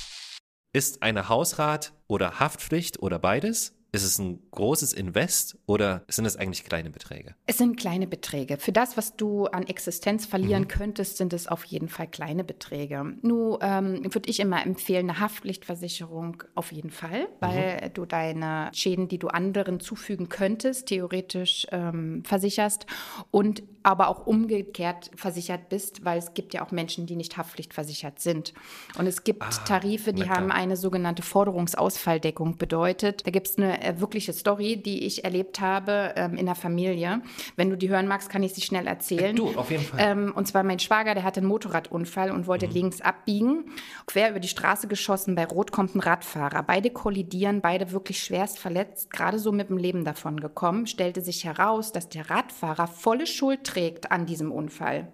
Ist 0.72 1.02
eine 1.02 1.30
Hausrat 1.30 1.94
oder 2.08 2.40
Haftpflicht 2.40 3.00
oder 3.02 3.18
beides? 3.18 3.74
Ist 3.94 4.04
es 4.04 4.20
ein 4.20 4.40
großes 4.52 4.92
Invest 4.94 5.58
oder 5.66 6.04
sind 6.10 6.26
es 6.26 6.36
eigentlich 6.36 6.64
kleine 6.66 6.90
Beträge? 6.90 7.36
Es 7.46 7.58
sind 7.58 7.78
kleine 7.78 8.06
Beträge. 8.06 8.58
Für 8.58 8.72
das, 8.74 8.98
was 8.98 9.16
du 9.16 9.46
an 9.46 9.64
Existenz 9.64 10.26
verlieren 10.26 10.64
Mhm. 10.64 10.68
könntest, 10.68 11.18
sind 11.18 11.32
es 11.34 11.48
auf 11.48 11.64
jeden 11.64 11.88
Fall 11.88 12.08
kleine 12.08 12.44
Beträge. 12.44 13.16
Nur 13.22 13.60
ähm, 13.62 14.04
würde 14.14 14.30
ich 14.30 14.40
immer 14.42 14.66
empfehlen, 14.66 15.10
eine 15.10 15.20
Haftpflichtversicherung 15.20 16.44
auf 16.54 16.72
jeden 16.72 16.92
Fall, 16.92 17.28
weil 17.40 17.90
du 17.94 18.06
deine 18.06 18.70
Schäden, 18.74 19.08
die 19.08 19.20
du 19.20 19.30
anderen 19.30 19.80
zufügen 19.80 20.28
könntest, 20.30 20.88
theoretisch 20.88 21.66
ähm, 21.72 22.24
versicherst 22.26 22.86
und 23.32 23.64
aber 23.88 24.10
auch 24.10 24.28
umgekehrt 24.28 25.12
versichert 25.16 25.70
bist, 25.70 26.04
weil 26.04 26.18
es 26.18 26.34
gibt 26.34 26.54
ja 26.54 26.62
auch 26.62 26.72
Menschen, 26.72 27.06
die 27.06 27.16
nicht 27.16 27.38
haftpflichtversichert 27.38 28.20
sind. 28.20 28.54
Und 28.98 29.08
es 29.08 29.24
gibt 29.24 29.42
Tarife, 29.66 30.12
die 30.12 30.30
haben 30.30 30.52
eine 30.52 30.76
sogenannte 30.76 31.24
Forderungsausfalldeckung 31.24 32.58
bedeutet. 32.58 33.26
Da 33.26 33.32
gibt 33.32 33.48
es 33.48 33.58
eine 33.58 33.82
äh, 33.82 34.02
wirkliche 34.02 34.34
Story, 34.34 34.76
die 34.76 35.06
ich 35.06 35.24
erlebt 35.24 35.62
habe 35.62 36.12
ähm, 36.18 36.36
in 36.36 36.48
der 36.48 36.56
Familie. 36.56 37.22
Wenn 37.56 37.70
du 37.70 37.78
die 37.78 37.88
hören 37.88 38.10
magst, 38.10 38.30
kann 38.30 38.44
ich 38.44 38.54
sie 38.54 38.62
schnell 38.62 38.88
erzählen. 38.88 39.34
Du, 39.34 39.56
auf 39.56 39.72
jeden 39.72 39.86
Fall. 39.86 40.00
Ähm, 40.04 40.34
und 40.36 40.50
zwar 40.50 40.64
mein 40.64 40.80
Schwager, 40.80 41.14
der 41.14 41.24
hatte 41.24 41.40
einen 41.40 41.48
Motorradunfall 41.48 42.32
und 42.32 42.46
wollte 42.46 42.66
links 42.66 43.00
abbiegen. 43.00 43.72
Quer 44.06 44.32
über 44.32 44.42
die 44.42 44.50
Straße 44.50 44.90
geschossen, 44.90 45.36
bei 45.36 45.46
Rot 45.46 45.72
kommt 45.72 45.96
ein 45.96 46.02
Radfahrer. 46.02 46.62
Beide 46.64 46.90
kollidieren, 46.90 47.62
beide 47.62 47.94
wirklich 47.94 48.22
schwerst 48.22 48.60
verletzt, 48.60 49.12
gerade 49.12 49.40
so 49.40 49.54
mit 49.54 49.70
dem 49.70 49.78
Leben 49.78 50.04
davon 50.04 50.42
gekommen. 50.42 50.88
Stellte 50.88 51.22
sich 51.22 51.46
heraus, 51.46 51.94
dass 51.94 52.10
der 52.10 52.30
Radfahrer 52.30 52.88
volle 52.88 53.26
Schuld 53.26 53.64
trägt 53.64 53.77
an 54.12 54.26
diesem 54.26 54.52
Unfall 54.52 55.08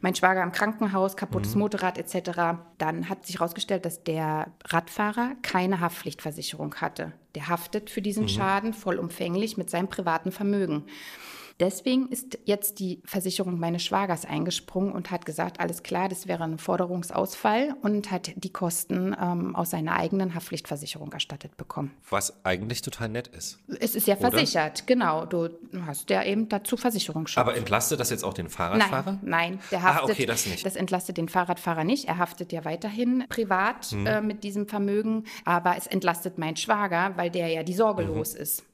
mein 0.00 0.14
Schwager 0.14 0.42
im 0.42 0.52
Krankenhaus, 0.52 1.16
kaputtes 1.16 1.54
Motorrad 1.54 1.98
etc. 1.98 2.58
Dann 2.78 3.08
hat 3.08 3.26
sich 3.26 3.38
herausgestellt, 3.38 3.84
dass 3.84 4.04
der 4.04 4.48
Radfahrer 4.66 5.32
keine 5.42 5.80
Haftpflichtversicherung 5.80 6.74
hatte. 6.76 7.12
Der 7.34 7.48
haftet 7.48 7.90
für 7.90 8.02
diesen 8.02 8.28
Schaden 8.28 8.74
vollumfänglich 8.74 9.56
mit 9.56 9.70
seinem 9.70 9.88
privaten 9.88 10.32
Vermögen. 10.32 10.84
Deswegen 11.60 12.08
ist 12.08 12.38
jetzt 12.46 12.80
die 12.80 13.00
Versicherung 13.04 13.60
meines 13.60 13.84
Schwagers 13.84 14.24
eingesprungen 14.24 14.90
und 14.92 15.12
hat 15.12 15.24
gesagt, 15.24 15.60
alles 15.60 15.84
klar, 15.84 16.08
das 16.08 16.26
wäre 16.26 16.42
ein 16.42 16.58
Forderungsausfall 16.58 17.76
und 17.82 18.10
hat 18.10 18.32
die 18.34 18.50
Kosten 18.52 19.14
ähm, 19.20 19.54
aus 19.54 19.70
seiner 19.70 19.92
eigenen 19.94 20.34
Haftpflichtversicherung 20.34 21.12
erstattet 21.12 21.56
bekommen. 21.56 21.92
Was 22.10 22.44
eigentlich 22.44 22.82
total 22.82 23.08
nett 23.08 23.28
ist. 23.28 23.58
Es 23.80 23.94
ist 23.94 24.08
ja 24.08 24.16
Oder? 24.16 24.30
versichert, 24.32 24.86
genau. 24.88 25.26
Du 25.26 25.48
hast 25.86 26.10
ja 26.10 26.24
eben 26.24 26.48
dazu 26.48 26.76
Versicherungsschutz. 26.76 27.40
Aber 27.40 27.56
entlastet 27.56 28.00
das 28.00 28.10
jetzt 28.10 28.24
auch 28.24 28.34
den 28.34 28.48
Fahrradfahrer? 28.48 29.18
Nein, 29.22 29.54
nein, 29.54 29.60
der 29.70 29.78
Ah, 29.78 29.94
haftet. 29.94 30.10
okay, 30.10 30.26
das 30.26 30.46
nicht. 30.46 30.64
entlastet 30.74 31.16
den 31.18 31.28
Fahrradfahrer 31.28 31.84
nicht. 31.84 32.06
Er 32.08 32.18
haftet 32.18 32.50
ja 32.52 32.64
weiterhin 32.64 33.24
privat 33.28 33.92
Mhm. 33.92 34.06
äh, 34.06 34.20
mit 34.20 34.42
diesem 34.42 34.66
Vermögen, 34.66 35.24
aber 35.44 35.76
es 35.76 35.86
entlastet 35.86 36.36
meinen 36.36 36.56
Schwager, 36.56 37.12
weil 37.16 37.30
der 37.30 37.46
ja 37.46 37.62
die 37.62 37.74
Sorge 37.74 38.02
Mhm. 38.04 38.08
los 38.16 38.34
ist. 38.34 38.64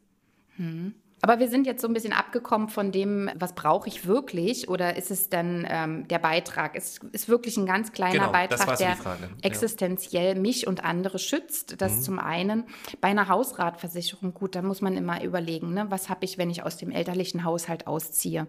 Aber 1.22 1.38
wir 1.38 1.48
sind 1.48 1.66
jetzt 1.66 1.82
so 1.82 1.88
ein 1.88 1.94
bisschen 1.94 2.12
abgekommen 2.12 2.68
von 2.68 2.92
dem, 2.92 3.30
was 3.34 3.54
brauche 3.54 3.88
ich 3.88 4.06
wirklich 4.06 4.68
oder 4.68 4.96
ist 4.96 5.10
es 5.10 5.28
dann 5.28 5.66
ähm, 5.68 6.08
der 6.08 6.18
Beitrag? 6.18 6.74
Es 6.76 6.98
ist 7.12 7.28
wirklich 7.28 7.56
ein 7.56 7.66
ganz 7.66 7.92
kleiner 7.92 8.12
Genau, 8.20 8.32
Beitrag, 8.32 8.78
der 8.78 8.96
Frage. 8.96 9.22
Ja. 9.24 9.28
existenziell 9.42 10.34
mich 10.34 10.66
und 10.66 10.82
andere 10.84 11.18
schützt. 11.18 11.80
Das 11.82 12.02
zum 12.02 12.18
einen. 12.18 12.64
Bei 13.00 13.08
einer 13.08 13.28
Hausratversicherung, 13.28 14.32
gut, 14.34 14.54
da 14.54 14.62
muss 14.62 14.80
man 14.80 14.96
immer 14.96 15.22
überlegen, 15.22 15.74
ne, 15.74 15.86
was 15.90 16.08
habe 16.08 16.24
ich, 16.24 16.38
wenn 16.38 16.48
ich 16.50 16.62
aus 16.62 16.76
dem 16.76 16.90
elterlichen 16.90 17.44
Haushalt 17.44 17.86
ausziehe. 17.86 18.46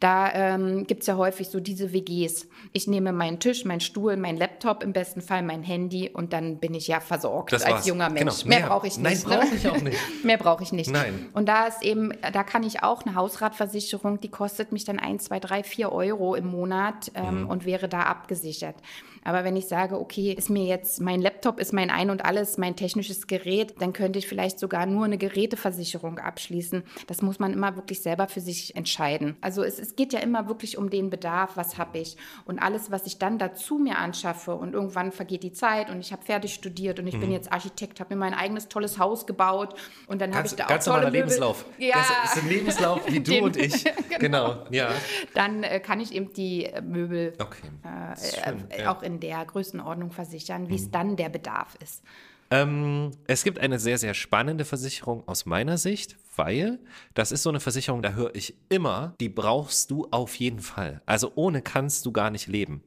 Da 0.00 0.32
ähm, 0.32 0.86
gibt 0.86 1.02
es 1.02 1.06
ja 1.06 1.16
häufig 1.16 1.48
so 1.48 1.60
diese 1.60 1.92
WGs. 1.92 2.46
Ich 2.72 2.86
nehme 2.86 3.12
meinen 3.12 3.40
Tisch, 3.40 3.64
meinen 3.64 3.80
Stuhl, 3.80 4.16
mein 4.16 4.36
Laptop, 4.36 4.82
im 4.82 4.92
besten 4.92 5.22
Fall 5.22 5.42
mein 5.42 5.62
Handy 5.62 6.10
und 6.10 6.32
dann 6.32 6.58
bin 6.58 6.74
ich 6.74 6.88
ja 6.88 7.00
versorgt 7.00 7.52
Das 7.52 7.62
als 7.62 7.74
war's. 7.74 7.86
junger 7.86 8.10
Mensch. 8.10 8.40
Genau. 8.42 8.48
Mehr, 8.48 8.58
Mehr- 8.60 8.68
brauche 8.68 8.86
ich 8.86 8.98
Nein, 8.98 9.12
nicht. 9.14 9.24
brauche 9.26 9.54
ich 9.54 9.68
auch 9.68 9.80
nicht. 9.80 9.98
Mehr 10.24 10.38
brauche 10.38 10.62
ich 10.62 10.72
nicht. 10.72 10.90
Nein. 10.90 11.28
Und 11.32 11.46
da 11.48 11.66
ist 11.66 11.82
eben, 11.82 12.01
da 12.32 12.42
kann 12.42 12.62
ich 12.62 12.82
auch 12.82 13.04
eine 13.04 13.14
Hausratversicherung, 13.14 14.20
die 14.20 14.30
kostet 14.30 14.72
mich 14.72 14.84
dann 14.84 14.98
ein, 14.98 15.18
zwei, 15.20 15.40
drei, 15.40 15.62
vier 15.62 15.92
Euro 15.92 16.34
im 16.34 16.46
Monat 16.46 17.12
Mhm. 17.14 17.22
ähm, 17.22 17.48
und 17.48 17.64
wäre 17.64 17.88
da 17.88 18.02
abgesichert. 18.02 18.76
Aber 19.24 19.44
wenn 19.44 19.56
ich 19.56 19.66
sage, 19.68 19.98
okay, 20.00 20.32
ist 20.32 20.50
mir 20.50 20.64
jetzt, 20.64 21.00
mein 21.00 21.20
Laptop 21.20 21.60
ist 21.60 21.72
mein 21.72 21.90
Ein 21.90 22.10
und 22.10 22.24
alles, 22.24 22.58
mein 22.58 22.76
technisches 22.76 23.26
Gerät, 23.26 23.74
dann 23.80 23.92
könnte 23.92 24.18
ich 24.18 24.26
vielleicht 24.26 24.58
sogar 24.58 24.86
nur 24.86 25.04
eine 25.04 25.18
Geräteversicherung 25.18 26.18
abschließen. 26.18 26.82
Das 27.06 27.22
muss 27.22 27.38
man 27.38 27.52
immer 27.52 27.76
wirklich 27.76 28.02
selber 28.02 28.26
für 28.28 28.40
sich 28.40 28.74
entscheiden. 28.76 29.36
Also 29.40 29.62
es, 29.62 29.78
es 29.78 29.96
geht 29.96 30.12
ja 30.12 30.20
immer 30.20 30.48
wirklich 30.48 30.78
um 30.78 30.90
den 30.90 31.10
Bedarf, 31.10 31.56
was 31.56 31.78
habe 31.78 31.98
ich. 31.98 32.16
Und 32.44 32.58
alles, 32.58 32.90
was 32.90 33.06
ich 33.06 33.18
dann 33.18 33.38
dazu 33.38 33.76
mir 33.78 33.98
anschaffe 33.98 34.54
und 34.54 34.74
irgendwann 34.74 35.12
vergeht 35.12 35.42
die 35.42 35.52
Zeit 35.52 35.90
und 35.90 36.00
ich 36.00 36.12
habe 36.12 36.22
fertig 36.22 36.54
studiert 36.54 36.98
und 36.98 37.06
ich 37.06 37.14
Mhm. 37.16 37.20
bin 37.20 37.32
jetzt 37.32 37.52
Architekt, 37.52 38.00
habe 38.00 38.14
mir 38.14 38.18
mein 38.20 38.34
eigenes 38.34 38.68
tolles 38.68 38.98
Haus 38.98 39.26
gebaut 39.26 39.74
und 40.06 40.20
dann 40.20 40.34
habe 40.34 40.46
ich 40.46 40.54
da 40.54 40.64
auch 40.64 40.68
ganz 40.68 40.84
tolle. 40.86 41.10
Lebenslauf. 41.10 41.64
Ja, 41.78 41.96
Das 41.96 42.34
ist 42.36 42.42
ein 42.42 42.48
Lebenslauf 42.48 43.00
wie 43.06 43.20
du 43.20 43.30
Den- 43.32 43.44
und 43.44 43.56
ich. 43.56 43.84
genau. 44.18 44.64
ja. 44.70 44.90
dann 45.34 45.62
äh, 45.62 45.78
kann 45.80 46.00
ich 46.00 46.12
eben 46.12 46.32
die 46.32 46.64
äh, 46.66 46.80
Möbel 46.80 47.34
Okay. 47.38 47.68
Äh, 47.84 48.82
äh, 48.82 48.86
auch 48.86 49.02
in 49.02 49.11
der 49.20 49.44
Größenordnung 49.44 50.10
versichern, 50.10 50.68
wie 50.68 50.76
es 50.76 50.86
Mhm. 50.86 50.90
dann 50.92 51.16
der 51.16 51.28
Bedarf 51.28 51.76
ist. 51.82 52.02
Ähm, 52.50 53.12
es 53.26 53.44
gibt 53.44 53.58
eine 53.58 53.78
sehr, 53.78 53.96
sehr 53.96 54.12
spannende 54.12 54.66
Versicherung 54.66 55.26
aus 55.26 55.46
meiner 55.46 55.78
Sicht, 55.78 56.18
weil 56.36 56.78
das 57.14 57.32
ist 57.32 57.42
so 57.44 57.48
eine 57.48 57.60
Versicherung, 57.60 58.02
da 58.02 58.12
höre 58.12 58.34
ich 58.34 58.54
immer, 58.68 59.14
die 59.20 59.30
brauchst 59.30 59.90
du 59.90 60.06
auf 60.10 60.34
jeden 60.34 60.60
Fall. 60.60 61.00
Also 61.06 61.32
ohne 61.34 61.62
kannst 61.62 62.04
du 62.04 62.12
gar 62.12 62.30
nicht 62.30 62.48
leben. 62.48 62.82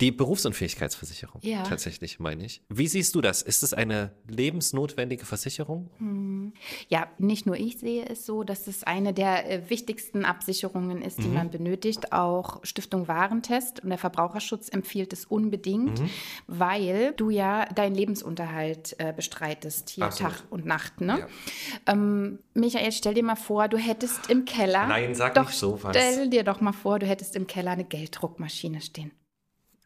Die 0.00 0.10
Berufsunfähigkeitsversicherung, 0.10 1.40
Ja. 1.44 1.62
tatsächlich, 1.62 2.18
meine 2.18 2.44
ich. 2.44 2.60
Wie 2.68 2.88
siehst 2.88 3.14
du 3.14 3.20
das? 3.20 3.40
Ist 3.42 3.62
es 3.62 3.72
eine 3.72 4.10
lebensnotwendige 4.26 5.24
Versicherung? 5.24 6.52
Ja, 6.88 7.06
nicht 7.18 7.46
nur 7.46 7.56
ich 7.56 7.78
sehe 7.78 8.04
es 8.06 8.26
so, 8.26 8.42
dass 8.42 8.66
es 8.66 8.82
eine 8.82 9.12
der 9.12 9.48
äh, 9.48 9.70
wichtigsten 9.70 10.24
Absicherungen 10.24 11.02
ist, 11.02 11.18
die 11.22 11.28
Mhm. 11.28 11.34
man 11.34 11.50
benötigt. 11.50 12.12
Auch 12.12 12.64
Stiftung 12.64 13.06
Warentest 13.06 13.80
und 13.84 13.90
der 13.90 13.98
Verbraucherschutz 13.98 14.68
empfiehlt 14.70 15.12
es 15.12 15.24
unbedingt, 15.24 16.00
Mhm. 16.00 16.10
weil 16.48 17.12
du 17.16 17.30
ja 17.30 17.66
deinen 17.66 17.94
Lebensunterhalt 17.94 18.96
äh, 18.98 19.12
bestreitest, 19.12 19.90
hier 19.90 20.04
Absolut. 20.06 20.32
Tag 20.32 20.42
und 20.50 20.66
Nacht. 20.66 21.00
Ne? 21.00 21.20
Ja. 21.20 21.92
Ähm, 21.92 22.40
Michael, 22.54 22.90
stell 22.92 23.14
dir 23.14 23.22
mal 23.22 23.36
vor, 23.36 23.68
du 23.68 23.76
hättest 23.76 24.28
im 24.30 24.46
Keller. 24.46 24.86
Nein, 24.88 25.14
sag 25.14 25.34
doch, 25.34 25.46
nicht 25.46 25.58
sowas. 25.58 25.94
Stell 25.96 26.28
dir 26.28 26.42
doch 26.42 26.60
mal 26.60 26.72
vor, 26.72 26.98
du 26.98 27.06
hättest 27.06 27.36
im 27.36 27.46
Keller 27.46 27.70
eine 27.72 27.84
Gelddruckmaschine 27.84 28.80
stehen. 28.80 29.12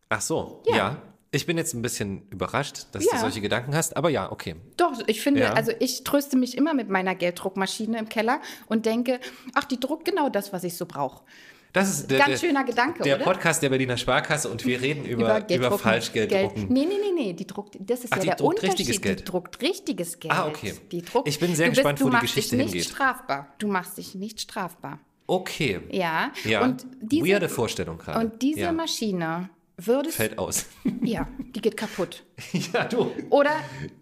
Ach 0.09 0.21
so, 0.21 0.63
Ja. 0.67 0.77
ja. 0.77 1.03
Ich 1.33 1.45
bin 1.45 1.59
jetzt 1.59 1.75
ein 1.75 1.83
bisschen 1.83 2.23
überrascht, 2.31 2.87
dass 2.93 3.05
Ja. 3.05 3.11
du 3.13 3.19
solche 3.19 3.41
Gedanken 3.43 3.75
hast, 3.75 3.97
aber 3.97 4.09
ja, 4.09 4.31
okay. 4.33 4.55
Doch, 4.79 4.93
ich 5.07 5.21
finde, 5.21 5.41
Ja. 5.43 5.53
also 5.53 5.73
ich 5.81 6.03
tröste 6.05 6.37
mich 6.37 6.57
immer 6.57 6.73
mit 6.73 6.89
meiner 6.89 7.15
Gelddruckmaschine 7.15 7.99
im 7.99 8.09
Keller 8.09 8.41
und 8.69 8.87
denke, 8.87 9.21
ach, 9.55 9.65
die 9.65 9.79
druckt 9.79 10.05
genau 10.07 10.29
das, 10.31 10.53
was 10.53 10.65
ich 10.65 10.77
so 10.77 10.87
brauche. 10.87 11.25
Das 11.75 11.91
ist 11.91 12.11
der, 12.11 12.21
Ganz 12.21 12.41
schöner 12.41 12.65
Gedanke, 12.65 13.03
der 13.03 13.17
oder? 13.17 13.25
Podcast 13.25 13.63
der 13.63 13.69
Berliner 13.69 13.99
Sparkasse 13.99 14.49
und 14.49 14.65
wir 14.65 14.81
reden 14.81 15.05
über, 15.05 15.45
über, 15.53 15.79
Falschgelddrucken. 15.79 16.55
Geld. 16.55 16.71
Nee, 16.71 16.87
nee, 16.87 16.95
nee, 17.03 17.13
nee, 17.25 17.33
die 17.35 17.47
druckt, 17.47 17.77
das 17.79 18.01
ist 18.05 18.13
Ach, 18.15 18.17
ja 18.17 18.23
die 18.23 18.27
der 18.29 18.37
druckt 18.37 18.55
Unterschied. 18.61 18.79
richtiges 18.79 19.01
Geld. 19.03 19.21
Die 19.21 19.25
druckt 19.25 19.61
richtiges 19.61 20.21
Geld. 20.21 20.33
Ah, 20.33 20.47
okay. 20.47 20.73
Die 20.91 21.03
druckt, 21.03 21.29
Ich 21.29 21.39
bin 21.39 21.55
sehr 21.55 21.67
du 21.67 21.71
bist, 21.73 21.81
gespannt, 21.81 22.01
du 22.01 22.05
wo 22.05 22.09
die 22.09 22.13
machst 22.15 22.27
Geschichte 22.35 22.57
dich 22.57 22.65
nicht 22.65 22.73
hingeht. 22.73 22.91
strafbar. 22.91 23.49
Du 23.59 23.67
machst 23.69 23.99
dich 23.99 24.15
nicht 24.15 24.41
strafbar. 24.41 25.01
Okay. 25.27 25.81
Ja. 25.91 26.31
Ja, 26.45 26.63
Und 26.63 26.87
diese, 27.03 27.27
weirde 27.29 27.49
Vorstellung 27.51 27.99
gerade. 27.99 28.21
Und 28.25 28.41
diese 28.41 28.61
ja. 28.61 28.73
Maschine 28.73 29.51
würdest, 29.79 30.17
fällt 30.17 30.39
aus. 30.39 30.67
ja, 31.03 31.27
die 31.55 31.61
geht 31.61 31.77
kaputt. 31.77 32.25
ja, 32.73 32.85
du. 32.85 33.11
Oder 33.31 33.53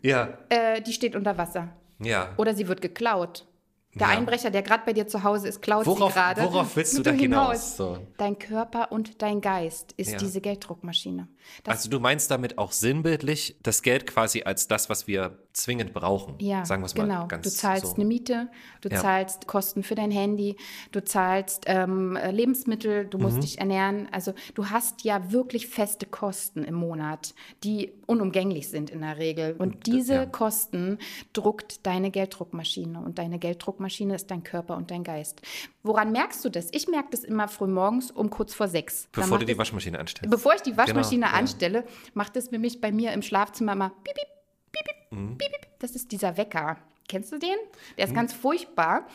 Ja, 0.02 0.38
äh, 0.48 0.80
die 0.82 0.92
steht 0.92 1.16
unter 1.16 1.36
Wasser. 1.38 1.68
ja. 1.98 2.32
Oder 2.36 2.54
sie 2.54 2.68
wird 2.68 2.80
geklaut. 2.82 3.46
Der 3.94 4.08
Ja. 4.08 4.12
Einbrecher, 4.18 4.50
der 4.50 4.62
gerade 4.62 4.82
bei 4.84 4.92
dir 4.92 5.06
zu 5.06 5.22
Hause 5.22 5.46
ist, 5.46 5.62
klaut 5.62 5.86
Worauf- 5.86 6.12
sie 6.12 6.18
gerade. 6.18 6.42
worauf 6.42 6.74
willst 6.74 6.98
du 6.98 7.02
da 7.02 7.12
dem 7.12 7.20
hinaus? 7.20 7.76
So. 7.76 7.98
Dein 8.16 8.36
Körper 8.38 8.90
und 8.90 9.22
dein 9.22 9.40
Geist 9.40 9.92
ist 9.96 10.10
Ja. 10.12 10.18
diese 10.18 10.40
Gelddruckmaschine. 10.40 11.28
Das, 11.62 11.76
Also 11.78 11.90
du 11.90 12.00
meinst 12.00 12.30
damit 12.30 12.58
auch 12.58 12.72
sinnbildlich 12.72 13.56
das 13.62 13.82
Geld 13.82 14.06
quasi 14.06 14.42
als 14.42 14.68
das, 14.68 14.88
was 14.90 15.06
wir 15.06 15.38
zwingend 15.52 15.92
brauchen. 15.94 16.34
ja, 16.40 16.64
Sagen 16.64 16.82
wir 16.82 16.86
es 16.86 16.94
mal 16.96 17.04
genau. 17.06 17.28
ganz 17.28 17.44
du 17.44 17.50
zahlst 17.50 17.86
so. 17.86 17.94
eine 17.94 18.04
Miete, 18.04 18.50
du 18.80 18.88
Ja. 18.88 19.00
zahlst 19.00 19.46
Kosten 19.46 19.82
für 19.84 19.94
dein 19.94 20.10
Handy, 20.10 20.56
du 20.92 21.04
zahlst 21.04 21.64
ähm, 21.66 22.16
äh, 22.16 22.30
Lebensmittel, 22.32 23.04
du 23.06 23.18
Mhm. 23.18 23.22
musst 23.24 23.42
dich 23.42 23.58
ernähren. 23.58 24.08
Also 24.10 24.34
du 24.54 24.70
hast 24.70 25.04
ja 25.04 25.30
wirklich 25.32 25.68
feste 25.68 26.06
Kosten 26.06 26.64
im 26.64 26.74
Monat, 26.74 27.34
die 27.62 27.92
unumgänglich 28.06 28.68
sind 28.68 28.90
in 28.90 29.00
der 29.02 29.18
Regel. 29.18 29.54
Und 29.58 29.86
diese 29.86 30.14
ja. 30.14 30.26
Kosten 30.26 30.98
druckt 31.32 31.86
deine 31.86 32.10
Gelddruckmaschine. 32.10 32.98
Und 33.00 33.18
deine 33.18 33.38
Gelddruckmaschine 33.38 34.14
ist 34.16 34.30
dein 34.30 34.42
Körper 34.42 34.76
und 34.76 34.90
dein 34.90 35.04
Geist. 35.04 35.40
Woran 35.82 36.12
merkst 36.12 36.44
du 36.44 36.48
das? 36.48 36.68
Ich 36.72 36.88
merke 36.88 37.08
das 37.12 37.24
immer 37.24 37.46
früh 37.48 37.66
morgens 37.66 38.10
um 38.10 38.30
kurz 38.30 38.54
vor 38.54 38.68
sechs. 38.68 39.08
Bevor 39.12 39.38
du 39.38 39.44
die 39.46 39.56
Waschmaschine 39.56 39.98
anstellst. 39.98 40.30
Bevor 40.30 40.54
ich 40.54 40.62
die 40.62 40.76
Waschmaschine 40.76 41.26
Genau. 41.26 41.33
Anstelle, 41.34 41.84
macht 42.14 42.36
es 42.36 42.50
nämlich 42.50 42.80
bei 42.80 42.92
mir 42.92 43.12
im 43.12 43.22
Schlafzimmer 43.22 43.72
immer 43.72 43.90
piep, 43.90 44.14
piep, 44.14 44.26
piep, 44.72 44.84
piep, 44.84 45.18
Mhm. 45.18 45.38
piep, 45.38 45.50
piep. 45.52 45.66
Das 45.80 45.92
ist 45.92 46.12
dieser 46.12 46.36
Wecker. 46.36 46.78
Kennst 47.08 47.32
du 47.32 47.38
den? 47.38 47.56
Der 47.98 48.06
ist 48.06 48.14
ganz 48.14 48.32
furchtbar. 48.32 49.06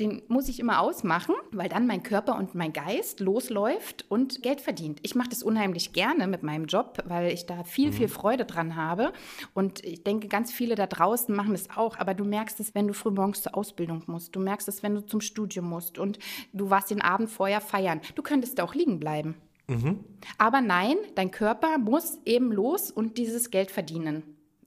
Den 0.00 0.22
muss 0.28 0.48
ich 0.50 0.60
immer 0.60 0.80
ausmachen, 0.80 1.34
weil 1.52 1.70
dann 1.70 1.86
mein 1.86 2.02
Körper 2.02 2.36
und 2.36 2.54
mein 2.54 2.74
Geist 2.74 3.18
losläuft 3.20 4.04
und 4.10 4.42
Geld 4.42 4.60
verdient. 4.60 4.98
Ich 5.02 5.14
mache 5.14 5.30
das 5.30 5.42
unheimlich 5.42 5.94
gerne 5.94 6.26
mit 6.26 6.42
meinem 6.42 6.66
Job, 6.66 6.98
weil 7.06 7.32
ich 7.32 7.46
da 7.46 7.64
viel, 7.64 7.88
Mhm. 7.88 7.92
viel 7.94 8.08
Freude 8.08 8.44
dran 8.44 8.76
habe. 8.76 9.14
Und 9.54 9.82
ich 9.84 10.04
denke, 10.04 10.28
ganz 10.28 10.52
viele 10.52 10.74
da 10.74 10.86
draußen 10.86 11.34
machen 11.34 11.54
es 11.54 11.70
auch. 11.70 11.96
Aber 11.98 12.12
du 12.12 12.24
merkst 12.24 12.60
es, 12.60 12.74
wenn 12.74 12.86
du 12.88 12.92
früh 12.92 13.10
morgens 13.10 13.40
zur 13.42 13.56
Ausbildung 13.56 14.02
musst. 14.06 14.36
Du 14.36 14.40
merkst 14.40 14.68
es, 14.68 14.82
wenn 14.82 14.94
du 14.94 15.00
zum 15.00 15.22
Studium 15.22 15.66
musst. 15.66 15.98
Und 15.98 16.18
du 16.52 16.68
warst 16.68 16.90
den 16.90 17.00
Abend 17.00 17.30
vorher 17.30 17.62
feiern. 17.62 18.02
Du 18.14 18.22
könntest 18.22 18.58
da 18.58 18.64
auch 18.64 18.74
liegen 18.74 19.00
bleiben. 19.00 19.34
Aber 20.38 20.60
nein, 20.60 20.96
dein 21.14 21.30
Körper 21.30 21.78
muss 21.78 22.18
eben 22.24 22.52
los 22.52 22.90
und 22.90 23.18
dieses 23.18 23.50
Geld 23.50 23.70
verdienen. 23.70 24.22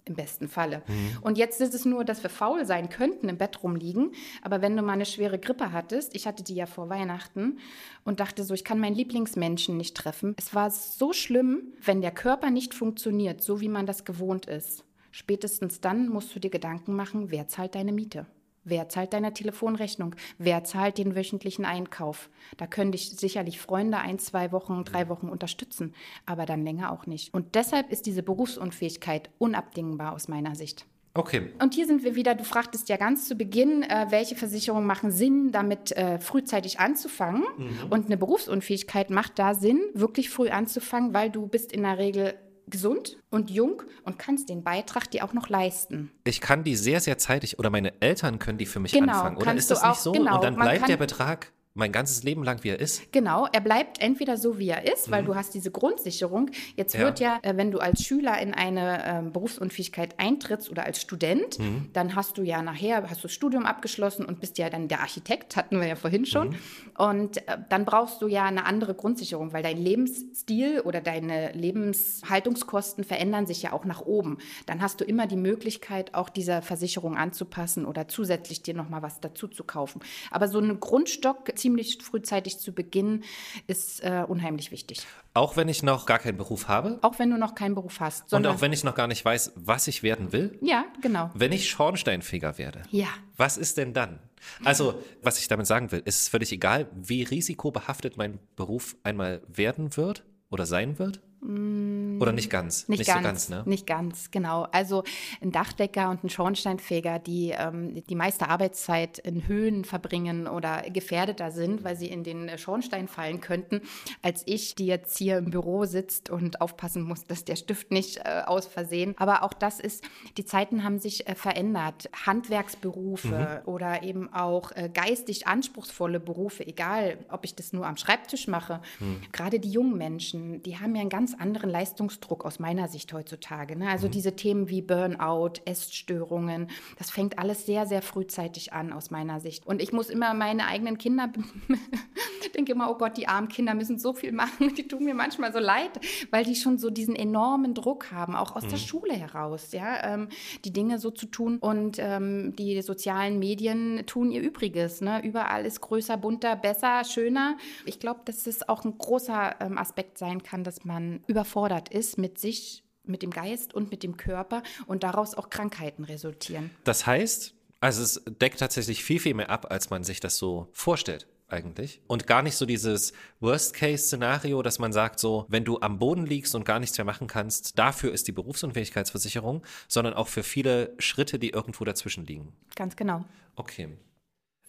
Im 0.06 0.16
besten 0.16 0.48
Falle. 0.48 0.82
Und 1.22 1.38
jetzt 1.38 1.62
ist 1.62 1.76
es 1.76 1.86
nur, 1.86 2.04
dass 2.04 2.24
wir 2.24 2.32
faul 2.32 2.66
sein 2.66 2.90
könnten, 2.90 3.30
im 3.30 3.38
Bett 3.38 3.62
rumliegen. 3.62 4.14
Aber 4.42 4.60
wenn 4.60 4.76
du 4.76 4.82
mal 4.82 4.94
eine 4.94 5.06
schwere 5.06 5.38
Grippe 5.38 5.72
hattest, 5.72 6.16
ich 6.16 6.26
hatte 6.26 6.44
die 6.44 6.56
ja 6.56 6.66
vor 6.66 6.90
Weihnachten 6.90 7.60
und 8.06 8.20
dachte 8.20 8.44
so, 8.44 8.56
ich 8.56 8.64
kann 8.64 8.80
meinen 8.80 8.96
Lieblingsmenschen 8.96 9.78
nicht 9.78 9.96
treffen. 9.96 10.34
Es 10.38 10.56
war 10.56 10.72
so 10.72 11.14
schlimm, 11.14 11.74
wenn 11.84 12.02
der 12.02 12.12
Körper 12.12 12.50
nicht 12.50 12.74
funktioniert, 12.74 13.44
so 13.44 13.62
wie 13.62 13.70
man 13.70 13.86
das 13.86 14.04
gewohnt 14.04 14.48
ist. 14.48 14.84
Spätestens 15.12 15.80
dann 15.80 16.10
musst 16.10 16.36
du 16.36 16.40
dir 16.40 16.50
Gedanken 16.50 16.96
machen, 16.96 17.30
wer 17.30 17.48
zahlt 17.48 17.76
deine 17.76 17.92
Miete? 17.92 18.26
Wer 18.70 18.88
zahlt 18.88 19.14
deine 19.14 19.34
Telefonrechnung? 19.34 20.16
Wer 20.38 20.64
zahlt 20.64 20.98
den 20.98 21.16
wöchentlichen 21.16 21.66
Einkauf? 21.66 22.30
Da 22.58 22.68
können 22.68 22.92
dich 22.92 23.10
sicherlich 23.10 23.60
Freunde 23.60 23.98
ein, 23.98 24.20
zwei 24.20 24.52
Wochen, 24.52 24.84
drei 24.84 25.10
Wochen 25.10 25.28
unterstützen, 25.28 25.94
aber 26.26 26.46
dann 26.46 26.64
länger 26.64 26.92
auch 26.92 27.08
nicht. 27.08 27.34
Und 27.34 27.56
deshalb 27.56 27.92
ist 27.92 28.06
diese 28.06 28.24
Berufsunfähigkeit 28.24 29.30
unabdingbar 29.40 30.14
aus 30.14 30.28
meiner 30.28 30.56
Sicht. 30.56 30.86
Okay. 31.16 31.50
Und 31.60 31.74
hier 31.74 31.88
sind 31.88 32.04
wir 32.04 32.16
wieder, 32.16 32.36
du 32.36 32.44
fragtest 32.44 32.88
ja 32.88 32.98
ganz 32.98 33.28
zu 33.28 33.36
Beginn, 33.36 33.82
äh, 33.82 34.06
welche 34.10 34.36
Versicherungen 34.36 34.86
machen 34.86 35.12
Sinn, 35.12 35.52
damit 35.52 35.92
äh, 35.94 36.20
frühzeitig 36.20 36.80
anzufangen. 36.80 37.44
Und 37.90 38.06
eine 38.06 38.18
Berufsunfähigkeit 38.18 39.10
macht 39.10 39.40
da 39.40 39.56
Sinn, 39.56 39.82
wirklich 39.96 40.30
früh 40.30 40.50
anzufangen, 40.50 41.14
weil 41.14 41.32
du 41.32 41.48
bist 41.48 41.72
in 41.72 41.82
der 41.82 41.98
Regel 41.98 42.36
gesund 42.70 43.18
und 43.30 43.50
jung 43.50 43.82
und 44.04 44.18
kannst 44.20 44.50
den 44.50 44.64
Beitrag 44.64 45.10
dir 45.12 45.24
auch 45.24 45.34
noch 45.34 45.50
leisten. 45.50 46.12
Ich 46.24 46.42
kann 46.42 46.64
die 46.64 46.76
sehr, 46.76 47.00
sehr 47.00 47.18
zeitig, 47.18 47.60
oder 47.60 47.70
meine 47.70 48.02
Eltern 48.02 48.40
können 48.40 48.58
die 48.58 48.66
für 48.66 48.80
mich 48.80 48.92
Genau, 48.92 49.14
anfangen, 49.14 49.38
oder 49.38 49.54
ist 49.54 49.72
das 49.72 49.82
du 49.82 49.88
nicht 49.88 49.98
auch- 49.98 50.02
so? 50.02 50.12
genau, 50.12 50.36
Und 50.36 50.44
dann 50.44 50.56
bleibt 50.56 50.80
kann- 50.80 50.88
der 50.90 50.98
Betrag 50.98 51.52
mein 51.80 51.92
ganzes 51.92 52.24
Leben 52.24 52.44
lang, 52.44 52.64
wie 52.64 52.70
er 52.70 52.80
ist? 52.80 53.12
Genau, 53.12 53.48
er 53.52 53.62
bleibt 53.62 54.02
entweder 54.02 54.38
so, 54.38 54.60
wie 54.60 54.70
er 54.70 54.92
ist, 54.92 55.10
weil 55.10 55.24
mhm. 55.24 55.28
du 55.28 55.36
hast 55.36 55.54
diese 55.56 55.72
Grundsicherung. 55.72 56.52
Jetzt 56.76 56.94
ja. 56.94 57.00
wird 57.00 57.20
ja, 57.20 57.40
äh, 57.42 57.58
wenn 57.58 57.72
du 57.72 57.80
als 57.80 58.04
Schüler 58.04 58.40
in 58.40 58.54
eine 58.54 59.26
äh, 59.26 59.30
Berufsunfähigkeit 59.30 60.20
eintrittst 60.20 60.70
oder 60.70 60.84
als 60.84 61.02
Student, 61.02 61.58
mhm. 61.58 61.90
dann 61.94 62.16
hast 62.16 62.38
du 62.38 62.44
ja 62.44 62.62
nachher, 62.62 63.10
hast 63.10 63.24
du 63.24 63.28
das 63.28 63.34
Studium 63.34 63.66
abgeschlossen 63.66 64.26
und 64.26 64.40
bist 64.40 64.58
ja 64.58 64.70
dann 64.70 64.88
der 64.88 65.00
Architekt, 65.00 65.56
hatten 65.56 65.80
wir 65.80 65.88
ja 65.88 65.96
vorhin 65.96 66.26
schon. 66.26 66.50
Mhm. 66.50 66.56
Und 66.98 67.38
äh, 67.48 67.58
dann 67.70 67.86
brauchst 67.86 68.22
du 68.22 68.28
ja 68.28 68.46
eine 68.46 68.66
andere 68.66 68.94
Grundsicherung, 68.94 69.54
weil 69.54 69.64
dein 69.64 69.78
Lebensstil 69.78 70.82
oder 70.82 71.02
deine 71.02 71.54
Lebenshaltungskosten 71.54 73.04
verändern 73.06 73.48
sich 73.48 73.64
ja 73.64 73.74
auch 73.74 73.86
nach 73.86 74.02
oben. 74.02 74.38
Dann 74.66 74.82
hast 74.82 75.00
du 75.00 75.06
immer 75.06 75.26
die 75.26 75.38
Möglichkeit, 75.38 76.14
auch 76.14 76.30
dieser 76.30 76.62
Versicherung 76.62 77.16
anzupassen 77.16 77.86
oder 77.86 78.08
zusätzlich 78.08 78.62
dir 78.62 78.74
nochmal 78.74 79.02
was 79.02 79.22
dazu 79.22 79.48
zu 79.48 79.64
kaufen. 79.64 80.02
Aber 80.30 80.50
so 80.50 80.60
ein 80.60 80.80
Grundstock 80.80 81.58
ziemlich 81.58 81.69
frühzeitig 82.04 82.60
zu 82.60 82.74
beginnen, 82.74 83.24
ist 83.68 84.04
äh, 84.04 84.24
unheimlich 84.28 84.72
wichtig. 84.72 85.06
Auch 85.34 85.58
wenn 85.58 85.70
ich 85.70 85.84
noch 85.84 86.06
gar 86.06 86.20
keinen 86.20 86.38
Beruf 86.38 86.68
habe? 86.68 87.00
Auch 87.02 87.20
wenn 87.20 87.30
du 87.30 87.38
noch 87.38 87.56
keinen 87.56 87.76
Beruf 87.76 88.00
hast. 88.00 88.34
Und 88.34 88.46
auch 88.48 88.62
wenn 88.62 88.74
ich 88.74 88.84
noch 88.84 88.96
gar 88.96 89.08
nicht 89.08 89.24
weiß, 89.24 89.54
was 89.56 89.88
ich 89.88 90.04
werden 90.04 90.32
will? 90.32 90.58
Ja, 90.62 90.86
genau. 91.02 91.30
Wenn 91.34 91.52
ich 91.52 91.70
Schornsteinfeger 91.70 92.58
werde? 92.58 92.84
Ja. 92.92 93.08
Was 93.38 93.58
ist 93.58 93.78
denn 93.78 93.94
dann? 93.94 94.20
Also, 94.64 95.02
was 95.22 95.40
ich 95.40 95.48
damit 95.48 95.68
sagen 95.68 95.92
will, 95.92 96.02
ist 96.06 96.22
es 96.22 96.30
völlig 96.30 96.52
egal, 96.52 96.88
wie 96.94 97.24
risikobehaftet 97.24 98.18
mein 98.18 98.40
Beruf 98.56 98.96
einmal 99.04 99.42
werden 99.48 99.96
wird 99.98 100.24
oder 100.50 100.66
sein 100.66 100.98
wird? 100.98 101.22
Oder 101.42 102.34
nicht 102.34 102.50
ganz? 102.50 102.88
Nicht, 102.90 103.00
nicht 103.00 103.08
ganz, 103.08 103.20
so 103.20 103.24
ganz, 103.24 103.50
ne? 103.50 103.64
Nicht 103.66 103.88
ganz, 103.88 104.32
genau. 104.32 104.68
Also 104.72 105.04
ein 105.42 105.52
Dachdecker 105.52 106.10
und 106.10 106.24
ein 106.24 106.30
Schornsteinfeger, 106.30 107.20
die 107.20 107.54
ähm, 107.58 108.04
die 108.04 108.16
meiste 108.16 108.50
Arbeitszeit 108.50 109.20
in 109.20 109.48
Höhen 109.48 109.86
verbringen 109.86 110.48
oder 110.48 110.84
gefährdeter 110.90 111.52
sind, 111.52 111.84
weil 111.84 111.96
sie 111.96 112.08
in 112.08 112.24
den 112.24 112.58
Schornstein 112.58 113.08
fallen 113.08 113.40
könnten, 113.40 113.82
als 114.22 114.44
ich, 114.46 114.76
die 114.76 114.86
jetzt 114.86 115.18
hier 115.18 115.38
im 115.38 115.50
Büro 115.50 115.86
sitzt 115.86 116.30
und 116.30 116.60
aufpassen 116.62 117.04
muss, 117.04 117.26
dass 117.26 117.46
der 117.46 117.56
Stift 117.56 117.92
nicht 117.92 118.18
äh, 118.18 118.42
aus 118.46 118.68
Versehen. 118.68 119.16
Aber 119.18 119.44
auch 119.44 119.54
das 119.54 119.80
ist, 119.80 120.04
die 120.38 120.46
Zeiten 120.46 120.84
haben 120.84 121.00
sich 121.00 121.28
äh, 121.28 121.36
verändert. 121.36 122.10
Handwerksberufe 122.26 123.62
mhm. 123.66 123.72
oder 123.72 124.04
eben 124.04 124.34
auch 124.34 124.72
äh, 124.74 124.90
geistig 124.94 125.48
anspruchsvolle 125.48 126.20
Berufe, 126.20 126.68
egal 126.68 127.18
ob 127.30 127.46
ich 127.46 127.56
das 127.56 127.74
nur 127.74 127.88
am 127.88 127.98
Schreibtisch 127.98 128.48
mache. 128.48 128.82
Mhm. 129.00 129.22
Gerade 129.32 129.60
die 129.60 129.72
jungen 129.72 129.98
Menschen, 129.98 130.62
die 130.64 130.78
haben 130.78 130.96
ja 130.96 131.02
ein 131.02 131.10
ganz 131.10 131.29
ganz 131.30 131.42
anderen 131.42 131.70
Leistungsdruck 131.70 132.46
aus 132.46 132.60
meiner 132.60 132.88
Sicht 132.88 133.14
heutzutage. 133.14 133.76
Ne? 133.76 133.90
Also 133.90 134.08
mhm. 134.08 134.12
diese 134.12 134.36
Themen 134.36 134.70
wie 134.70 134.82
Burnout, 134.82 135.62
Essstörungen, 135.66 136.68
das 136.98 137.12
fängt 137.12 137.38
alles 137.40 137.66
sehr, 137.66 137.86
sehr 137.86 138.02
frühzeitig 138.02 138.74
an 138.74 138.94
aus 138.94 139.12
meiner 139.12 139.40
Sicht. 139.40 139.68
Und 139.68 139.82
ich 139.82 139.94
muss 139.94 140.10
immer 140.10 140.34
meine 140.34 140.68
eigenen 140.68 140.98
Kinder, 140.98 141.32
denke 142.60 142.74
immer, 142.74 142.92
oh 142.92 142.96
Gott, 142.96 143.16
die 143.16 143.28
armen 143.28 143.48
Kinder 143.48 143.74
müssen 143.74 143.98
so 143.98 144.14
viel 144.14 144.34
machen. 144.34 144.74
Die 144.80 144.88
tun 144.88 145.06
mir 145.06 145.14
manchmal 145.14 145.54
so 145.54 145.60
leid, 145.60 145.92
weil 146.32 146.44
die 146.44 146.56
schon 146.56 146.78
so 146.78 146.90
diesen 146.90 147.16
enormen 147.16 147.74
Druck 147.74 148.12
haben, 148.12 148.36
auch 148.36 148.56
aus 148.56 148.66
mhm. 148.66 148.70
der 148.70 148.78
Schule 148.78 149.14
heraus, 149.14 149.72
ja, 149.72 150.14
ähm, 150.14 150.30
die 150.66 150.72
Dinge 150.72 151.00
so 151.00 151.10
zu 151.12 151.26
tun. 151.26 151.58
Und 151.60 151.98
ähm, 152.00 152.56
die 152.58 152.82
sozialen 152.82 153.40
Medien 153.40 154.04
tun 154.06 154.32
ihr 154.32 154.42
Übriges. 154.42 155.02
Ne? 155.02 155.24
Überall 155.24 155.66
ist 155.66 155.82
größer, 155.82 156.18
bunter, 156.18 156.56
besser, 156.56 157.04
schöner. 157.04 157.58
Ich 157.86 158.00
glaube, 158.00 158.22
dass 158.26 158.46
es 158.46 158.68
auch 158.68 158.84
ein 158.84 158.98
großer 158.98 159.56
ähm, 159.62 159.78
Aspekt 159.78 160.18
sein 160.18 160.44
kann, 160.44 160.64
dass 160.64 160.84
man 160.84 161.19
überfordert 161.28 161.90
ist 161.90 162.18
mit 162.18 162.40
sich, 162.40 162.84
mit 163.04 163.22
dem 163.22 163.32
Geist 163.32 163.74
und 163.74 163.92
mit 163.92 164.04
dem 164.04 164.18
Körper 164.18 164.64
und 164.88 165.04
daraus 165.04 165.36
auch 165.36 165.50
Krankheiten 165.50 166.04
resultieren. 166.04 166.70
Das 166.84 167.06
heißt, 167.06 167.56
also 167.80 168.04
es 168.04 168.22
deckt 168.26 168.60
tatsächlich 168.60 169.04
viel, 169.04 169.20
viel 169.20 169.34
mehr 169.34 169.50
ab, 169.50 169.68
als 169.70 169.90
man 169.90 170.04
sich 170.04 170.20
das 170.20 170.38
so 170.38 170.68
vorstellt 170.74 171.28
eigentlich. 171.48 172.02
Und 172.08 172.28
gar 172.28 172.42
nicht 172.42 172.56
so 172.56 172.66
dieses 172.66 173.14
Worst-Case-Szenario, 173.40 174.62
dass 174.62 174.80
man 174.80 174.94
sagt, 174.94 175.20
so, 175.20 175.46
wenn 175.50 175.66
du 175.66 175.80
am 175.80 175.98
Boden 176.00 176.26
liegst 176.26 176.56
und 176.56 176.66
gar 176.66 176.80
nichts 176.80 176.98
mehr 176.98 177.06
machen 177.06 177.28
kannst, 177.28 177.78
dafür 177.80 178.14
ist 178.14 178.28
die 178.28 178.32
Berufsunfähigkeitsversicherung, 178.32 179.64
sondern 179.88 180.14
auch 180.14 180.28
für 180.28 180.44
viele 180.44 180.94
Schritte, 181.00 181.40
die 181.40 181.50
irgendwo 181.50 181.86
dazwischen 181.86 182.26
liegen. 182.26 182.54
Ganz 182.76 182.96
genau. 182.96 183.26
Okay. 183.56 183.98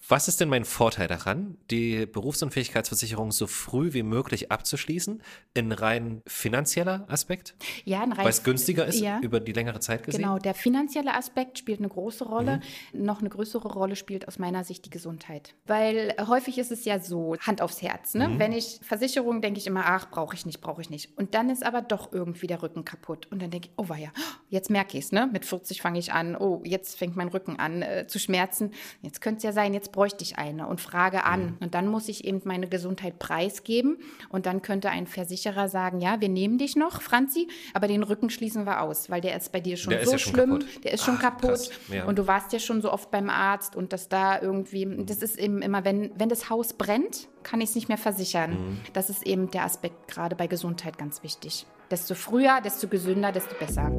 Was 0.09 0.29
ist 0.29 0.41
denn 0.41 0.49
mein 0.49 0.65
Vorteil 0.65 1.07
daran, 1.09 1.59
die 1.71 2.07
Berufsunfähigkeitsversicherung 2.07 3.33
so 3.33 3.47
früh 3.47 3.93
wie 3.93 4.03
möglich 4.03 4.51
abzuschließen, 4.51 5.23
in 5.55 5.73
rein 5.73 6.23
finanzieller 6.27 7.05
Aspekt? 7.09 7.55
Ja, 7.85 8.03
in 8.03 8.13
rein. 8.13 8.25
Weil 8.25 8.31
es 8.31 8.43
günstiger 8.43 8.87
ist 8.87 9.01
ja. 9.01 9.21
über 9.21 9.41
die 9.41 9.53
längere 9.53 9.81
Zeit 9.81 10.03
gesehen? 10.03 10.23
Genau, 10.23 10.39
der 10.39 10.55
finanzielle 10.55 11.15
Aspekt 11.15 11.59
spielt 11.59 11.81
eine 11.81 11.89
große 11.89 12.25
Rolle. 12.25 12.61
Mhm. 12.93 13.05
Noch 13.05 13.21
eine 13.21 13.29
größere 13.29 13.69
Rolle 13.69 13.95
spielt 13.95 14.27
aus 14.27 14.39
meiner 14.39 14.65
Sicht 14.65 14.87
die 14.87 14.91
Gesundheit. 14.91 15.55
Weil 15.67 16.15
häufig 16.27 16.59
ist 16.59 16.73
es 16.73 16.85
ja 16.85 16.99
so, 16.99 17.37
Hand 17.41 17.61
aufs 17.61 17.83
Herz. 17.83 18.15
Ne? 18.15 18.29
Mhm. 18.29 18.39
Wenn 18.39 18.53
ich 18.53 18.81
Versicherung 18.83 19.43
denke 19.43 19.61
ich 19.61 19.67
immer, 19.67 19.85
ach, 19.85 20.11
brauche 20.11 20.35
ich 20.35 20.47
nicht, 20.47 20.61
brauche 20.61 20.81
ich 20.81 20.91
nicht. 20.91 21.17
Und 21.19 21.35
dann 21.35 21.51
ist 21.51 21.65
aber 21.65 21.83
doch 21.83 22.13
irgendwie 22.13 22.47
der 22.47 22.63
Rücken 22.63 22.85
kaputt. 22.85 23.29
Und 23.31 23.43
dann 23.43 23.51
denke 23.51 23.69
ich, 23.69 23.75
oh 23.77 23.95
ja, 23.95 24.11
jetzt 24.49 24.71
merke 24.71 24.97
ich 24.97 25.05
es. 25.05 25.13
Ne? 25.13 25.29
Mit 25.31 25.45
40 25.45 25.83
fange 25.83 25.99
ich 25.99 26.13
an, 26.13 26.37
oh, 26.37 26.63
jetzt 26.65 26.99
fängt 26.99 27.17
mein 27.17 27.29
Rücken 27.29 27.59
an 27.59 27.83
äh, 27.83 28.07
zu 28.07 28.19
schmerzen. 28.19 28.73
Jetzt 29.03 29.21
könnte 29.21 29.39
es 29.39 29.43
ja 29.45 29.53
sein, 29.53 29.75
jetzt 29.75 29.90
bräuchte 29.93 30.25
ich 30.25 30.39
eine 30.39 30.67
und 30.67 30.81
frage 30.81 31.25
an. 31.25 31.43
Mhm. 31.43 31.57
Und 31.61 31.75
dann 31.75 31.89
muss 31.89 32.09
ich 32.09 32.25
eben 32.25 32.41
meine 32.45 32.69
Gesundheit 32.69 33.19
preisgeben. 33.19 33.99
Und 34.29 34.47
dann 34.47 34.63
könnte 34.63 34.91
ein 34.91 35.07
Versicherer 35.07 35.69
sagen, 35.69 36.01
ja, 36.01 36.21
wir 36.21 36.29
nehmen 36.29 36.59
dich 36.59 36.77
noch, 36.77 37.03
Franzi, 37.03 37.49
aber 37.75 37.89
den 37.89 38.03
Rücken 38.03 38.31
schließen 38.31 38.65
wir 38.65 38.81
aus, 38.83 39.11
weil 39.11 39.21
der 39.21 39.37
ist 39.37 39.53
bei 39.53 39.61
dir 39.61 39.77
schon 39.77 39.91
der 39.91 40.05
so 40.05 40.13
ja 40.13 40.19
schon 40.19 40.35
schlimm. 40.35 40.51
Kaputt. 40.51 40.85
Der 40.85 40.93
ist 40.93 41.05
schon 41.05 41.17
Ach, 41.19 41.23
kaputt. 41.23 41.71
Ja. 41.89 42.05
Und 42.05 42.19
du 42.19 42.27
warst 42.27 42.53
ja 42.53 42.59
schon 42.59 42.83
so 42.83 42.93
oft 42.93 43.11
beim 43.11 43.31
Arzt 43.31 43.77
und 43.77 43.93
dass 43.93 44.09
da 44.09 44.41
irgendwie, 44.41 45.05
das 45.05 45.19
ist 45.19 45.39
eben 45.39 45.63
immer, 45.63 45.85
wenn, 45.85 46.11
wenn 46.17 46.29
das 46.29 46.51
Haus 46.51 46.73
brennt, 46.73 47.29
kann 47.43 47.61
ich 47.61 47.71
es 47.71 47.75
nicht 47.75 47.89
mehr 47.89 47.99
versichern. 47.99 48.51
Mhm. 48.51 48.81
Das 48.93 49.11
ist 49.11 49.27
eben 49.27 49.51
der 49.51 49.65
Aspekt 49.65 50.09
gerade 50.09 50.37
bei 50.37 50.47
Gesundheit 50.47 50.99
ganz 50.99 51.23
wichtig. 51.23 51.67
Desto 51.91 52.15
früher, 52.15 52.61
desto 52.63 52.87
gesünder, 52.87 53.33
desto 53.33 53.55
besser. 53.57 53.91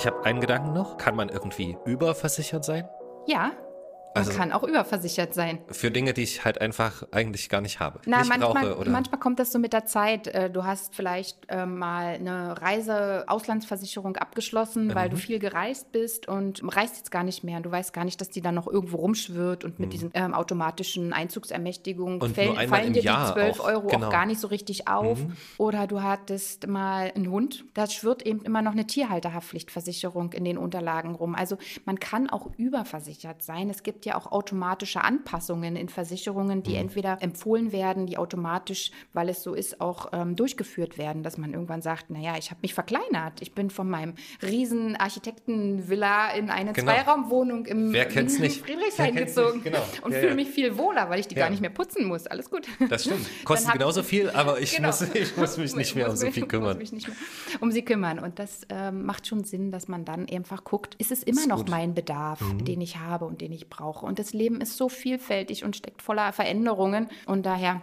Ich 0.00 0.06
habe 0.06 0.24
einen 0.24 0.40
Gedanken 0.40 0.72
noch. 0.72 0.96
Kann 0.96 1.14
man 1.14 1.28
irgendwie 1.28 1.76
überversichert 1.84 2.64
sein? 2.64 2.88
Ja, 3.26 3.50
man 4.14 4.24
also, 4.24 4.36
kann 4.36 4.50
auch 4.50 4.64
überversichert 4.64 5.34
sein. 5.34 5.60
Für 5.68 5.92
Dinge, 5.92 6.12
die 6.12 6.22
ich 6.22 6.44
halt 6.44 6.60
einfach 6.60 7.04
eigentlich 7.12 7.48
gar 7.48 7.60
nicht 7.60 7.78
habe. 7.78 8.00
Na, 8.06 8.18
nicht 8.18 8.28
manchmal, 8.28 8.66
brauche, 8.66 8.78
oder? 8.78 8.90
manchmal 8.90 9.20
kommt 9.20 9.38
das 9.38 9.52
so 9.52 9.58
mit 9.60 9.72
der 9.72 9.86
Zeit. 9.86 10.26
Äh, 10.26 10.50
du 10.50 10.64
hast 10.64 10.96
vielleicht 10.96 11.38
äh, 11.48 11.64
mal 11.64 12.14
eine 12.14 12.60
Reise-Auslandsversicherung 12.60 14.16
abgeschlossen, 14.16 14.88
mhm. 14.88 14.94
weil 14.96 15.10
du 15.10 15.16
viel 15.16 15.38
gereist 15.38 15.92
bist 15.92 16.26
und 16.26 16.60
reist 16.64 16.96
jetzt 16.96 17.12
gar 17.12 17.22
nicht 17.22 17.44
mehr. 17.44 17.60
Du 17.60 17.70
weißt 17.70 17.92
gar 17.92 18.04
nicht, 18.04 18.20
dass 18.20 18.30
die 18.30 18.40
dann 18.40 18.56
noch 18.56 18.66
irgendwo 18.66 18.96
rumschwirrt 18.96 19.64
und 19.64 19.78
mit 19.78 19.88
mhm. 19.88 19.92
diesen 19.92 20.10
ähm, 20.14 20.34
automatischen 20.34 21.12
Einzugsermächtigungen 21.12 22.20
und 22.20 22.34
fallen, 22.34 22.68
fallen 22.68 22.92
dir 22.92 23.02
die 23.02 23.08
12 23.08 23.60
Euro 23.60 23.86
genau. 23.86 24.08
auch 24.08 24.10
gar 24.10 24.26
nicht 24.26 24.40
so 24.40 24.48
richtig 24.48 24.88
auf. 24.88 25.20
Mhm. 25.20 25.36
Oder 25.56 25.86
du 25.86 26.02
hattest 26.02 26.66
mal 26.66 27.12
einen 27.14 27.30
Hund, 27.30 27.64
da 27.74 27.86
schwirrt 27.86 28.22
eben 28.26 28.42
immer 28.42 28.60
noch 28.60 28.72
eine 28.72 28.88
Tierhalterhaftpflichtversicherung 28.88 30.32
in 30.32 30.44
den 30.44 30.58
Unterlagen 30.58 31.14
rum. 31.14 31.36
Also 31.36 31.58
man 31.84 32.00
kann 32.00 32.28
auch 32.28 32.48
überversichert 32.56 33.44
sein. 33.44 33.70
Es 33.70 33.84
gibt 33.84 33.99
gibt 34.00 34.06
ja 34.06 34.16
auch 34.16 34.32
automatische 34.32 35.04
Anpassungen 35.04 35.76
in 35.76 35.90
Versicherungen, 35.90 36.62
die 36.62 36.70
mhm. 36.70 36.76
entweder 36.76 37.18
empfohlen 37.20 37.70
werden, 37.70 38.06
die 38.06 38.16
automatisch, 38.16 38.92
weil 39.12 39.28
es 39.28 39.42
so 39.42 39.52
ist, 39.52 39.78
auch 39.78 40.08
ähm, 40.12 40.36
durchgeführt 40.36 40.96
werden, 40.96 41.22
dass 41.22 41.36
man 41.36 41.52
irgendwann 41.52 41.82
sagt, 41.82 42.08
naja, 42.08 42.36
ich 42.38 42.50
habe 42.50 42.60
mich 42.62 42.72
verkleinert. 42.72 43.42
Ich 43.42 43.52
bin 43.52 43.68
von 43.68 43.90
meinem 43.90 44.14
riesen 44.42 44.96
Architektenvilla 44.96 46.30
in 46.30 46.48
eine 46.48 46.72
genau. 46.72 46.92
Zweiraumwohnung 46.92 47.66
im 47.66 47.92
Wer 47.92 48.08
kennt's 48.08 48.38
nicht? 48.38 48.64
Friedrichshain 48.64 49.14
gezogen 49.16 49.62
genau. 49.62 49.82
und 50.02 50.12
ja, 50.12 50.20
fühle 50.20 50.34
mich 50.34 50.48
viel 50.48 50.78
wohler, 50.78 51.10
weil 51.10 51.20
ich 51.20 51.28
die 51.28 51.34
ja. 51.34 51.42
gar 51.42 51.50
nicht 51.50 51.60
mehr 51.60 51.68
putzen 51.68 52.06
muss. 52.06 52.26
Alles 52.26 52.48
gut. 52.48 52.66
Das 52.88 53.04
stimmt. 53.04 53.26
Kostet 53.44 53.72
genauso 53.74 54.02
viel, 54.02 54.30
aber 54.30 54.60
ich, 54.60 54.76
genau. 54.76 54.88
muss, 54.88 55.02
ich 55.02 55.36
muss 55.36 55.58
mich 55.58 55.76
nicht 55.76 55.94
mehr 55.94 56.08
um 56.08 56.16
so 56.16 56.30
viel 56.30 56.46
kümmern. 56.46 56.78
Muss 56.78 56.90
mich 56.90 56.92
nicht 56.92 57.08
mehr 57.08 57.16
um 57.60 57.70
sie 57.70 57.82
kümmern. 57.82 58.18
Und 58.18 58.38
das 58.38 58.62
ähm, 58.70 59.04
macht 59.04 59.26
schon 59.26 59.44
Sinn, 59.44 59.70
dass 59.70 59.88
man 59.88 60.06
dann 60.06 60.26
einfach 60.26 60.64
guckt, 60.64 60.94
ist 60.94 61.12
es 61.12 61.22
immer 61.22 61.42
ist 61.42 61.48
noch 61.48 61.58
gut. 61.58 61.68
mein 61.68 61.92
Bedarf, 61.92 62.40
mhm. 62.40 62.64
den 62.64 62.80
ich 62.80 62.96
habe 62.96 63.26
und 63.26 63.42
den 63.42 63.52
ich 63.52 63.68
brauche 63.68 63.89
brauche. 63.90 64.06
Und 64.06 64.18
das 64.18 64.32
Leben 64.32 64.60
ist 64.60 64.76
so 64.76 64.88
vielfältig 64.88 65.64
und 65.64 65.76
steckt 65.76 66.02
voller 66.02 66.32
Veränderungen. 66.32 67.08
Und 67.26 67.46
daher 67.46 67.82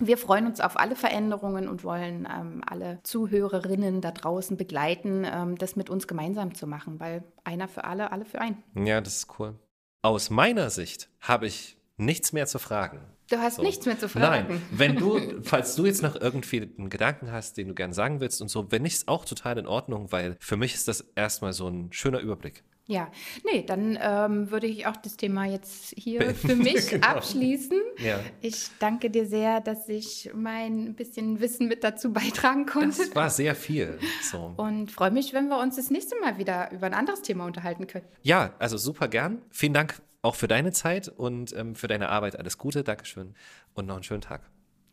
wir 0.00 0.18
freuen 0.18 0.46
uns 0.46 0.60
auf 0.60 0.76
alle 0.76 0.96
Veränderungen 0.96 1.68
und 1.68 1.84
wollen 1.84 2.26
ähm, 2.28 2.62
alle 2.66 2.98
Zuhörerinnen 3.04 4.00
da 4.00 4.10
draußen 4.10 4.56
begleiten, 4.56 5.24
ähm, 5.24 5.56
das 5.56 5.76
mit 5.76 5.88
uns 5.88 6.08
gemeinsam 6.08 6.52
zu 6.52 6.66
machen, 6.66 6.98
weil 6.98 7.22
einer 7.44 7.68
für 7.68 7.84
alle, 7.84 8.10
alle 8.10 8.24
für 8.24 8.40
einen. 8.40 8.60
Ja, 8.74 9.00
das 9.00 9.18
ist 9.18 9.38
cool. 9.38 9.54
Aus 10.02 10.30
meiner 10.30 10.70
Sicht 10.70 11.10
habe 11.20 11.46
ich 11.46 11.76
nichts 11.96 12.32
mehr 12.32 12.46
zu 12.46 12.58
fragen. 12.58 13.02
Du 13.30 13.38
hast 13.38 13.54
so. 13.54 13.62
nichts 13.62 13.86
mehr 13.86 13.96
zu 13.96 14.08
fragen. 14.08 14.48
Nein, 14.48 14.62
wenn 14.72 14.96
du, 14.96 15.20
falls 15.44 15.76
du 15.76 15.86
jetzt 15.86 16.02
noch 16.02 16.16
irgendwie 16.20 16.62
einen 16.76 16.90
Gedanken 16.90 17.30
hast, 17.30 17.56
den 17.56 17.68
du 17.68 17.74
gerne 17.74 17.94
sagen 17.94 18.18
willst 18.18 18.42
und 18.42 18.48
so, 18.48 18.72
wenn 18.72 18.82
nicht, 18.82 18.94
ist 18.94 19.06
auch 19.06 19.24
total 19.24 19.58
in 19.58 19.68
Ordnung, 19.68 20.10
weil 20.10 20.36
für 20.40 20.56
mich 20.56 20.74
ist 20.74 20.88
das 20.88 21.02
erstmal 21.14 21.52
so 21.52 21.68
ein 21.68 21.92
schöner 21.92 22.18
Überblick. 22.18 22.64
Ja, 22.86 23.10
nee, 23.50 23.62
dann 23.62 23.98
ähm, 24.00 24.50
würde 24.50 24.66
ich 24.66 24.86
auch 24.86 24.96
das 24.96 25.16
Thema 25.16 25.46
jetzt 25.46 25.94
hier 25.96 26.34
für 26.34 26.54
mich 26.56 26.88
genau. 26.90 27.06
abschließen. 27.06 27.80
Ja. 27.98 28.20
Ich 28.42 28.68
danke 28.78 29.08
dir 29.08 29.26
sehr, 29.26 29.60
dass 29.60 29.88
ich 29.88 30.30
mein 30.34 30.94
bisschen 30.94 31.40
Wissen 31.40 31.66
mit 31.68 31.82
dazu 31.82 32.12
beitragen 32.12 32.66
konnte. 32.66 32.98
Das 32.98 33.16
war 33.16 33.30
sehr 33.30 33.54
viel. 33.54 33.98
So. 34.22 34.52
Und 34.56 34.92
freue 34.92 35.10
mich, 35.10 35.32
wenn 35.32 35.48
wir 35.48 35.58
uns 35.58 35.76
das 35.76 35.90
nächste 35.90 36.18
Mal 36.20 36.36
wieder 36.36 36.70
über 36.72 36.86
ein 36.86 36.94
anderes 36.94 37.22
Thema 37.22 37.46
unterhalten 37.46 37.86
können. 37.86 38.06
Ja, 38.22 38.52
also 38.58 38.76
super 38.76 39.08
gern. 39.08 39.40
Vielen 39.50 39.72
Dank 39.72 40.02
auch 40.20 40.34
für 40.34 40.48
deine 40.48 40.72
Zeit 40.72 41.08
und 41.08 41.54
ähm, 41.56 41.74
für 41.74 41.88
deine 41.88 42.10
Arbeit. 42.10 42.38
Alles 42.38 42.58
Gute, 42.58 42.84
Dankeschön 42.84 43.34
und 43.72 43.86
noch 43.86 43.94
einen 43.94 44.04
schönen 44.04 44.22
Tag. 44.22 44.42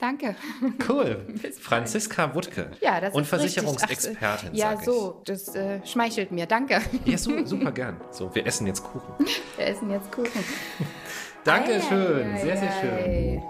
Danke. 0.01 0.35
Cool. 0.89 1.23
Franziska 1.61 2.33
Wutke. 2.33 2.71
Ja, 2.81 2.99
das 2.99 3.13
Und 3.13 3.27
Versicherungsexpertin. 3.27 4.49
Ach, 4.51 4.57
ja, 4.57 4.75
so, 4.81 5.21
das 5.25 5.53
äh, 5.53 5.79
schmeichelt 5.85 6.31
mir. 6.31 6.47
Danke. 6.47 6.81
Ja, 7.05 7.19
so, 7.19 7.45
super 7.45 7.71
gern. 7.71 8.01
So, 8.09 8.33
wir 8.33 8.47
essen 8.47 8.65
jetzt 8.65 8.83
Kuchen. 8.83 9.13
Wir 9.57 9.67
essen 9.67 9.91
jetzt 9.91 10.11
Kuchen. 10.11 10.43
Dankeschön. 11.43 12.35
Sehr, 12.41 12.57
sehr 12.57 12.71
schön. 12.81 13.43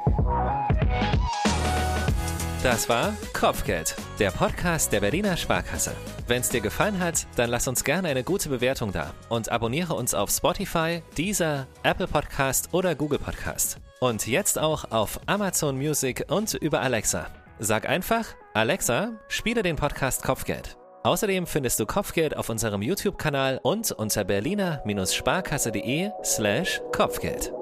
Das 2.64 2.90
war 2.90 3.14
Kopfgeld, 3.34 3.96
der 4.20 4.32
Podcast 4.32 4.92
der 4.92 5.00
Berliner 5.00 5.38
Sparkasse. 5.38 5.94
Wenn 6.28 6.42
es 6.42 6.50
dir 6.50 6.62
gefallen 6.62 7.00
hat, 7.00 7.28
dann 7.38 7.50
lass 7.50 7.68
uns 7.68 7.86
gerne 7.86 8.10
eine 8.10 8.24
gute 8.24 8.50
Bewertung 8.50 8.92
da 8.92 9.14
und 9.30 9.50
abonniere 9.50 9.94
uns 9.94 10.14
auf 10.14 10.30
Spotify, 10.30 11.02
Deezer, 11.18 11.68
Apple 11.84 12.08
Podcast 12.08 12.74
oder 12.74 12.94
Google 12.94 13.20
Podcast. 13.20 13.80
Und 14.04 14.26
jetzt 14.26 14.58
auch 14.58 14.90
auf 14.90 15.20
Amazon 15.28 15.78
Music 15.78 16.26
und 16.28 16.56
über 16.56 16.82
Alexa. 16.82 17.28
Sag 17.60 17.88
einfach, 17.88 18.26
Alexa, 18.56 19.12
spiele 19.28 19.62
den 19.62 19.76
Podcast 19.76 20.24
Kopfgeld. 20.24 20.76
Außerdem 21.04 21.46
findest 21.46 21.80
du 21.80 21.86
Kopfgeld 21.86 22.36
auf 22.36 22.50
unserem 22.50 22.82
YouTube-Kanal 22.82 23.60
und 23.62 23.92
unter 23.92 24.24
berliner-sparkasse.de 24.24 26.10
slash 26.24 26.82
Kopfgeld. 26.92 27.54